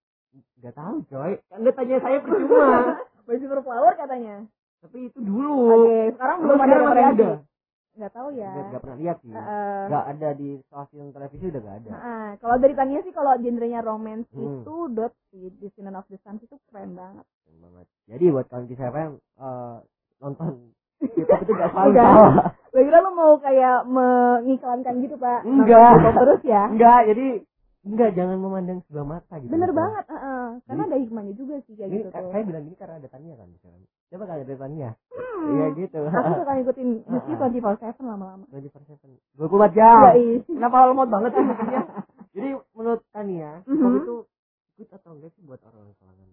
Gak 0.60 0.74
tahu 0.74 0.96
coy. 1.06 1.32
Anda 1.50 1.70
tanya 1.72 1.96
saya 1.98 2.18
percuma. 2.20 2.68
Baju 3.26 3.44
Flower 3.62 3.92
katanya 3.94 4.36
Tapi 4.80 4.98
itu 5.06 5.18
dulu. 5.18 5.54
oke 5.86 5.96
sekarang 6.14 6.36
belum 6.40 6.58
ada 6.58 6.72
yang 6.72 6.86
lagi 6.88 7.04
ada. 7.14 7.30
nggak 7.90 8.12
tahu 8.12 8.28
ya 8.32 8.50
Gak, 8.50 8.64
gak 8.70 8.80
pernah 8.80 8.98
lihat 8.98 9.16
sih. 9.20 9.30
Eh, 9.30 9.82
Gak 9.86 10.04
ada 10.08 10.28
di 10.32 10.48
stasiun 10.64 11.08
televisi 11.10 11.44
udah 11.46 11.60
gak 11.60 11.76
ada. 11.78 11.90
Nah, 11.92 12.28
kalau 12.38 12.56
dari 12.56 12.74
Tania 12.74 13.00
sih 13.00 13.12
kalau 13.12 13.32
genrenya 13.36 13.80
romance 13.80 14.26
Hmm. 14.30 14.62
itu 14.62 14.74
dot 14.90 15.12
di 15.28 15.52
Descendant 15.56 15.96
of 15.96 16.06
the 16.06 16.16
Sun 16.18 16.38
itu 16.38 16.56
keren 16.66 16.92
banget. 16.92 17.22
Keren 17.44 17.58
banget. 17.60 17.86
Jadi 18.06 18.24
buat 18.30 18.46
kalian 18.46 18.66
di 18.66 18.74
FM 18.74 19.10
eh, 19.18 19.76
nonton 20.18 20.50
K-pop 21.14 21.40
itu 21.40 21.52
gak 21.52 21.70
selalu 21.70 21.88
Enggak. 21.92 22.10
salah. 22.10 22.48
Kira 22.70 22.98
lu 23.00 23.10
mau 23.12 23.32
kayak 23.36 23.78
mengiklankan 23.84 24.94
gitu 25.00 25.16
pak? 25.16 25.40
Enggak. 25.44 25.92
Terus 26.14 26.40
ya? 26.42 26.62
Enggak, 26.66 27.00
jadi 27.06 27.26
enggak 27.80 28.10
jangan 28.12 28.36
memandang 28.36 28.78
sebelah 28.84 29.06
mata 29.08 29.34
gitu. 29.38 29.48
Bener 29.48 29.68
Misalnya. 29.68 29.80
banget, 29.80 30.04
heeh. 30.12 30.46
karena 30.68 30.82
ada 30.84 30.96
hikmahnya 31.00 31.34
juga 31.34 31.54
sih 31.64 31.74
kayak 31.74 31.90
gitu 31.90 32.08
tuh. 32.12 32.28
saya 32.30 32.42
bilang 32.44 32.62
gini 32.64 32.76
karena 32.76 32.94
ada 33.00 33.08
Tania 33.08 33.34
kan 33.34 33.48
misalnya. 33.48 33.86
Coba 34.10 34.24
kalau 34.26 34.42
ada 34.42 34.54
Tania. 34.54 34.90
Hmm. 35.10 35.48
Iya 35.50 35.66
gitu. 35.74 36.00
Aku 36.04 36.30
suka 36.36 36.52
ngikutin 36.52 36.88
Yuki 37.08 37.32
Heeh. 37.40 37.60
24/7 37.60 38.04
lama-lama. 38.04 38.44
24/7. 38.52 39.40
24 39.40 39.72
jam. 39.72 39.96
Iya, 39.96 40.12
iya. 40.14 40.36
Kenapa 40.44 40.76
lemot 40.86 41.08
banget 41.08 41.30
sih 41.32 41.44
maksudnya? 41.44 41.82
Jadi 42.36 42.48
menurut 42.76 43.00
Tania, 43.10 43.50
K-pop 43.64 43.80
Mhm. 43.90 44.00
itu 44.04 44.14
good 44.76 44.90
atau 44.92 45.10
enggak 45.16 45.30
sih 45.34 45.42
buat 45.42 45.60
orang 45.64 45.88
kalangan 45.96 46.28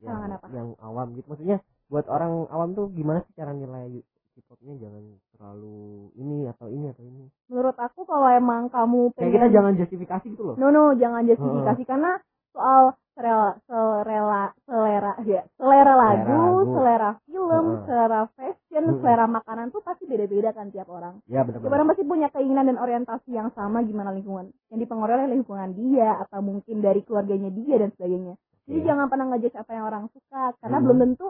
yang, 0.00 0.32
apa? 0.32 0.46
yang 0.50 0.68
awam 0.80 1.06
gitu. 1.14 1.26
Maksudnya 1.28 1.58
buat 1.88 2.06
orang 2.08 2.48
awam 2.48 2.68
tuh 2.72 2.88
gimana 2.92 3.20
sih 3.22 3.34
cara 3.36 3.52
nilai 3.52 4.00
K-popnya 4.34 4.74
jangan 4.80 5.04
terlalu 5.38 5.78
ini 6.18 6.50
atau 6.50 6.66
ini 6.66 6.90
atau 6.90 7.06
ini. 7.06 7.24
Menurut 7.46 7.78
aku 7.78 8.02
kalau 8.02 8.26
emang 8.28 8.66
kamu 8.68 9.14
Kayak 9.14 9.16
pengen 9.16 9.32
kita 9.32 9.46
jangan 9.54 9.72
justifikasi 9.78 10.26
gitu 10.28 10.42
loh. 10.42 10.54
No 10.58 10.68
no, 10.68 10.92
jangan 10.92 11.22
justifikasi 11.24 11.82
karena 11.86 12.18
soal 12.50 12.82
selera 13.14 13.58
selera 13.66 14.42
selera 14.62 15.12
ya, 15.22 15.42
selera 15.54 15.94
lagu, 15.94 16.30
lagu. 16.30 16.70
selera 16.70 17.10
film, 17.26 17.64
Heeh. 17.66 17.82
selera 17.82 18.20
fashion, 18.34 18.84
Mm-mm. 18.84 18.98
selera 18.98 19.26
makanan 19.26 19.66
tuh 19.70 19.82
pasti 19.82 20.06
beda-beda 20.06 20.50
kan 20.50 20.70
tiap 20.70 20.86
orang. 20.86 21.18
Ya 21.26 21.42
Tiap 21.42 21.54
benar-benar. 21.54 21.74
orang 21.74 21.86
pasti 21.90 22.02
punya 22.02 22.28
keinginan 22.30 22.66
dan 22.66 22.78
orientasi 22.78 23.30
yang 23.30 23.50
sama 23.54 23.82
gimana 23.82 24.10
lingkungan 24.10 24.50
yang 24.70 24.78
dipengaruhi 24.78 25.18
oleh 25.18 25.30
lingkungan 25.34 25.70
dia 25.74 26.18
atau 26.22 26.42
mungkin 26.42 26.78
dari 26.78 27.02
keluarganya 27.02 27.50
dia 27.50 27.74
dan 27.78 27.90
sebagainya. 27.94 28.34
Jadi 28.68 28.78
Oke. 28.78 28.86
jangan 28.86 29.06
pernah 29.08 29.26
ngejudge 29.32 29.56
apa 29.56 29.70
yang 29.72 29.84
orang 29.86 30.04
suka 30.12 30.42
karena 30.58 30.76
Hmm. 30.76 30.84
belum 30.84 30.98
tentu 31.00 31.26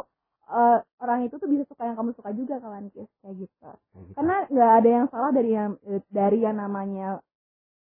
eh, 0.49 0.79
orang 0.99 1.21
itu 1.25 1.35
tuh 1.37 1.47
bisa 1.47 1.65
suka 1.65 1.85
yang 1.85 1.97
kamu 1.97 2.11
suka 2.13 2.31
juga 2.33 2.59
kawan 2.59 2.89
Kis 2.91 3.09
kayak 3.21 3.37
gitu. 3.39 3.55
Kayak 3.61 3.77
gitu. 4.05 4.13
Karena 4.17 4.37
nggak 4.49 4.73
ada 4.81 4.89
yang 4.89 5.07
salah 5.09 5.31
dari 5.31 5.51
yang 5.53 5.71
eh, 5.85 6.01
dari 6.09 6.39
yang 6.41 6.57
namanya 6.57 7.09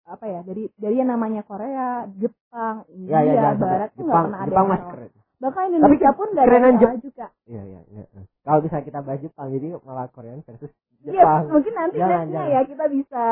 apa 0.08 0.24
ya 0.24 0.40
dari 0.40 0.72
dari 0.72 0.96
yang 0.96 1.10
namanya 1.10 1.44
Korea, 1.44 2.08
Jepang, 2.16 2.84
ya, 2.88 2.92
India, 2.92 3.18
ya, 3.20 3.32
jangan 3.32 3.54
sampai. 3.56 3.68
Barat 3.68 3.90
tuh 3.92 4.04
nggak 4.04 4.08
Jepang, 4.08 4.24
pernah 4.24 4.40
ada 4.40 4.48
Jepang 4.48 4.68
yang 4.68 4.84
keren. 4.88 5.10
Bahkan 5.38 5.64
Indonesia 5.70 6.10
pun 6.16 6.26
nggak 6.34 6.44
ada 6.44 6.56
yang 6.58 6.78
salah 6.80 6.98
juga. 6.98 7.26
Iya, 7.46 7.62
iya, 7.62 7.80
iya. 7.94 8.02
Kalau 8.42 8.60
bisa 8.64 8.76
kita 8.82 8.98
bahas 9.00 9.20
Jepang, 9.20 9.46
jadi 9.52 9.66
malah 9.84 10.06
Korean 10.10 10.40
versus 10.42 10.72
Iya, 10.98 11.12
Jepang. 11.22 11.42
mungkin 11.46 11.72
nanti 11.78 11.96
nextnya 11.96 12.26
jangan. 12.26 12.50
ya 12.50 12.60
kita 12.66 12.84
bisa 12.90 13.24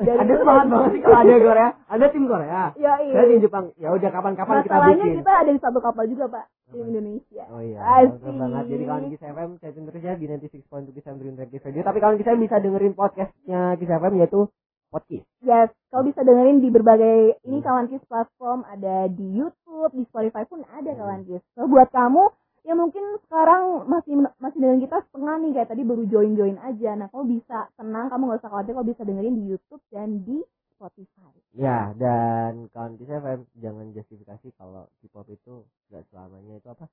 ada 0.00 0.32
semangat 0.34 0.66
banget 0.66 0.88
sih 0.90 1.00
kalau 1.00 1.18
ada 1.18 1.34
Korea. 1.46 1.68
Ada 1.86 2.06
tim 2.08 2.24
Korea. 2.24 2.62
Ya 2.74 2.92
iya. 2.98 3.12
Saya 3.12 3.26
tim 3.26 3.40
Jepang. 3.40 3.64
Ya 3.76 3.88
udah 3.90 4.10
kapan-kapan 4.10 4.54
kita 4.60 4.72
Masalahnya 4.72 5.04
bikin. 5.04 5.18
kita 5.18 5.32
ada 5.34 5.50
di 5.50 5.60
satu 5.60 5.78
kapal 5.78 6.04
juga 6.06 6.24
pak 6.26 6.44
Apa? 6.46 6.74
Indonesia. 6.78 7.44
Oh 7.50 7.60
iya, 7.60 7.78
Asik. 7.82 8.22
banget. 8.22 8.64
Jadi 8.66 8.84
kawan 8.84 9.04
Kiss 9.08 9.22
FM, 9.22 9.50
saya 9.56 9.70
terus 9.74 10.02
ya 10.02 10.14
di 10.14 10.26
96.2 10.26 10.62
Kiss 10.90 11.02
FM 11.02 11.16
Dream 11.16 11.34
Radio 11.34 11.58
Radio. 11.60 11.82
Tapi 11.82 11.98
kawan 11.98 12.14
Kiss 12.14 12.26
FM 12.26 12.40
bisa 12.40 12.56
dengerin 12.56 12.94
podcastnya 12.94 13.60
Kiss 13.74 13.90
FM 13.90 14.14
yaitu 14.16 14.40
Podcast. 14.88 15.22
Yes, 15.40 15.70
kau 15.86 16.02
bisa 16.02 16.18
dengerin 16.20 16.58
di 16.58 16.66
berbagai 16.66 17.38
ini 17.44 17.58
Hmm. 17.58 17.62
kawan 17.62 17.86
Kiss 17.86 18.02
platform 18.04 18.66
ada 18.66 19.06
di 19.06 19.22
YouTube, 19.32 19.92
di 19.92 20.02
Spotify 20.04 20.42
pun 20.44 20.66
ada 20.68 20.88
Hmm. 20.88 20.98
kawan 20.98 21.20
Kiss. 21.24 21.42
So 21.54 21.64
buat 21.64 21.90
kamu 21.90 22.26
yang 22.64 22.76
mungkin 22.76 23.02
sekarang 23.26 23.88
masih 23.88 24.14
masih 24.36 24.58
dengan 24.60 24.78
kita 24.84 24.96
setengah 25.08 25.34
nih 25.40 25.50
kayak 25.56 25.68
tadi 25.72 25.82
baru 25.84 26.04
join 26.06 26.32
join 26.36 26.56
aja. 26.60 26.92
Nah 26.96 27.08
kamu 27.08 27.40
bisa 27.40 27.68
tenang, 27.80 28.12
kamu 28.12 28.22
nggak 28.28 28.40
usah 28.44 28.50
khawatir, 28.52 28.72
kau 28.76 28.86
bisa 28.86 29.02
dengerin 29.04 29.34
di 29.36 29.44
YouTube 29.48 29.82
dan 29.88 30.20
di 30.24 30.38
Spotify. 30.80 31.32
Ya, 31.52 31.92
dan 32.00 32.72
kawan 32.72 32.96
FM 32.96 33.44
jangan 33.60 33.92
justifikasi 33.92 34.48
kalau 34.56 34.88
K-pop 35.04 35.28
itu 35.28 35.68
gak 35.92 36.08
selamanya 36.08 36.56
itu 36.56 36.68
apa? 36.72 36.88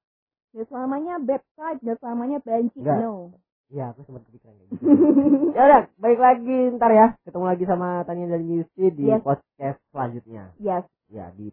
Dan 0.51 0.65
selamanya 0.67 1.13
bad 1.23 1.43
side, 1.55 1.79
dan 1.79 1.95
selamanya 2.03 2.43
banci. 2.43 2.83
No. 2.83 3.31
Ya, 3.71 3.91
aku 3.95 4.03
sempat 4.03 4.27
kepikiran 4.27 4.59
kayak 4.59 4.69
gitu. 4.75 4.83
Ya 5.55 5.61
udah, 5.67 5.83
baik 5.99 6.19
lagi 6.19 6.57
ntar 6.75 6.91
ya. 6.91 7.07
Ketemu 7.23 7.45
lagi 7.47 7.63
sama 7.67 8.03
Tanya 8.03 8.25
dan 8.35 8.43
Yusi 8.47 8.85
di 8.91 9.07
Yes. 9.07 9.23
podcast 9.23 9.79
selanjutnya. 9.95 10.51
Yes. 10.59 10.83
Ya, 11.07 11.31
di 11.31 11.47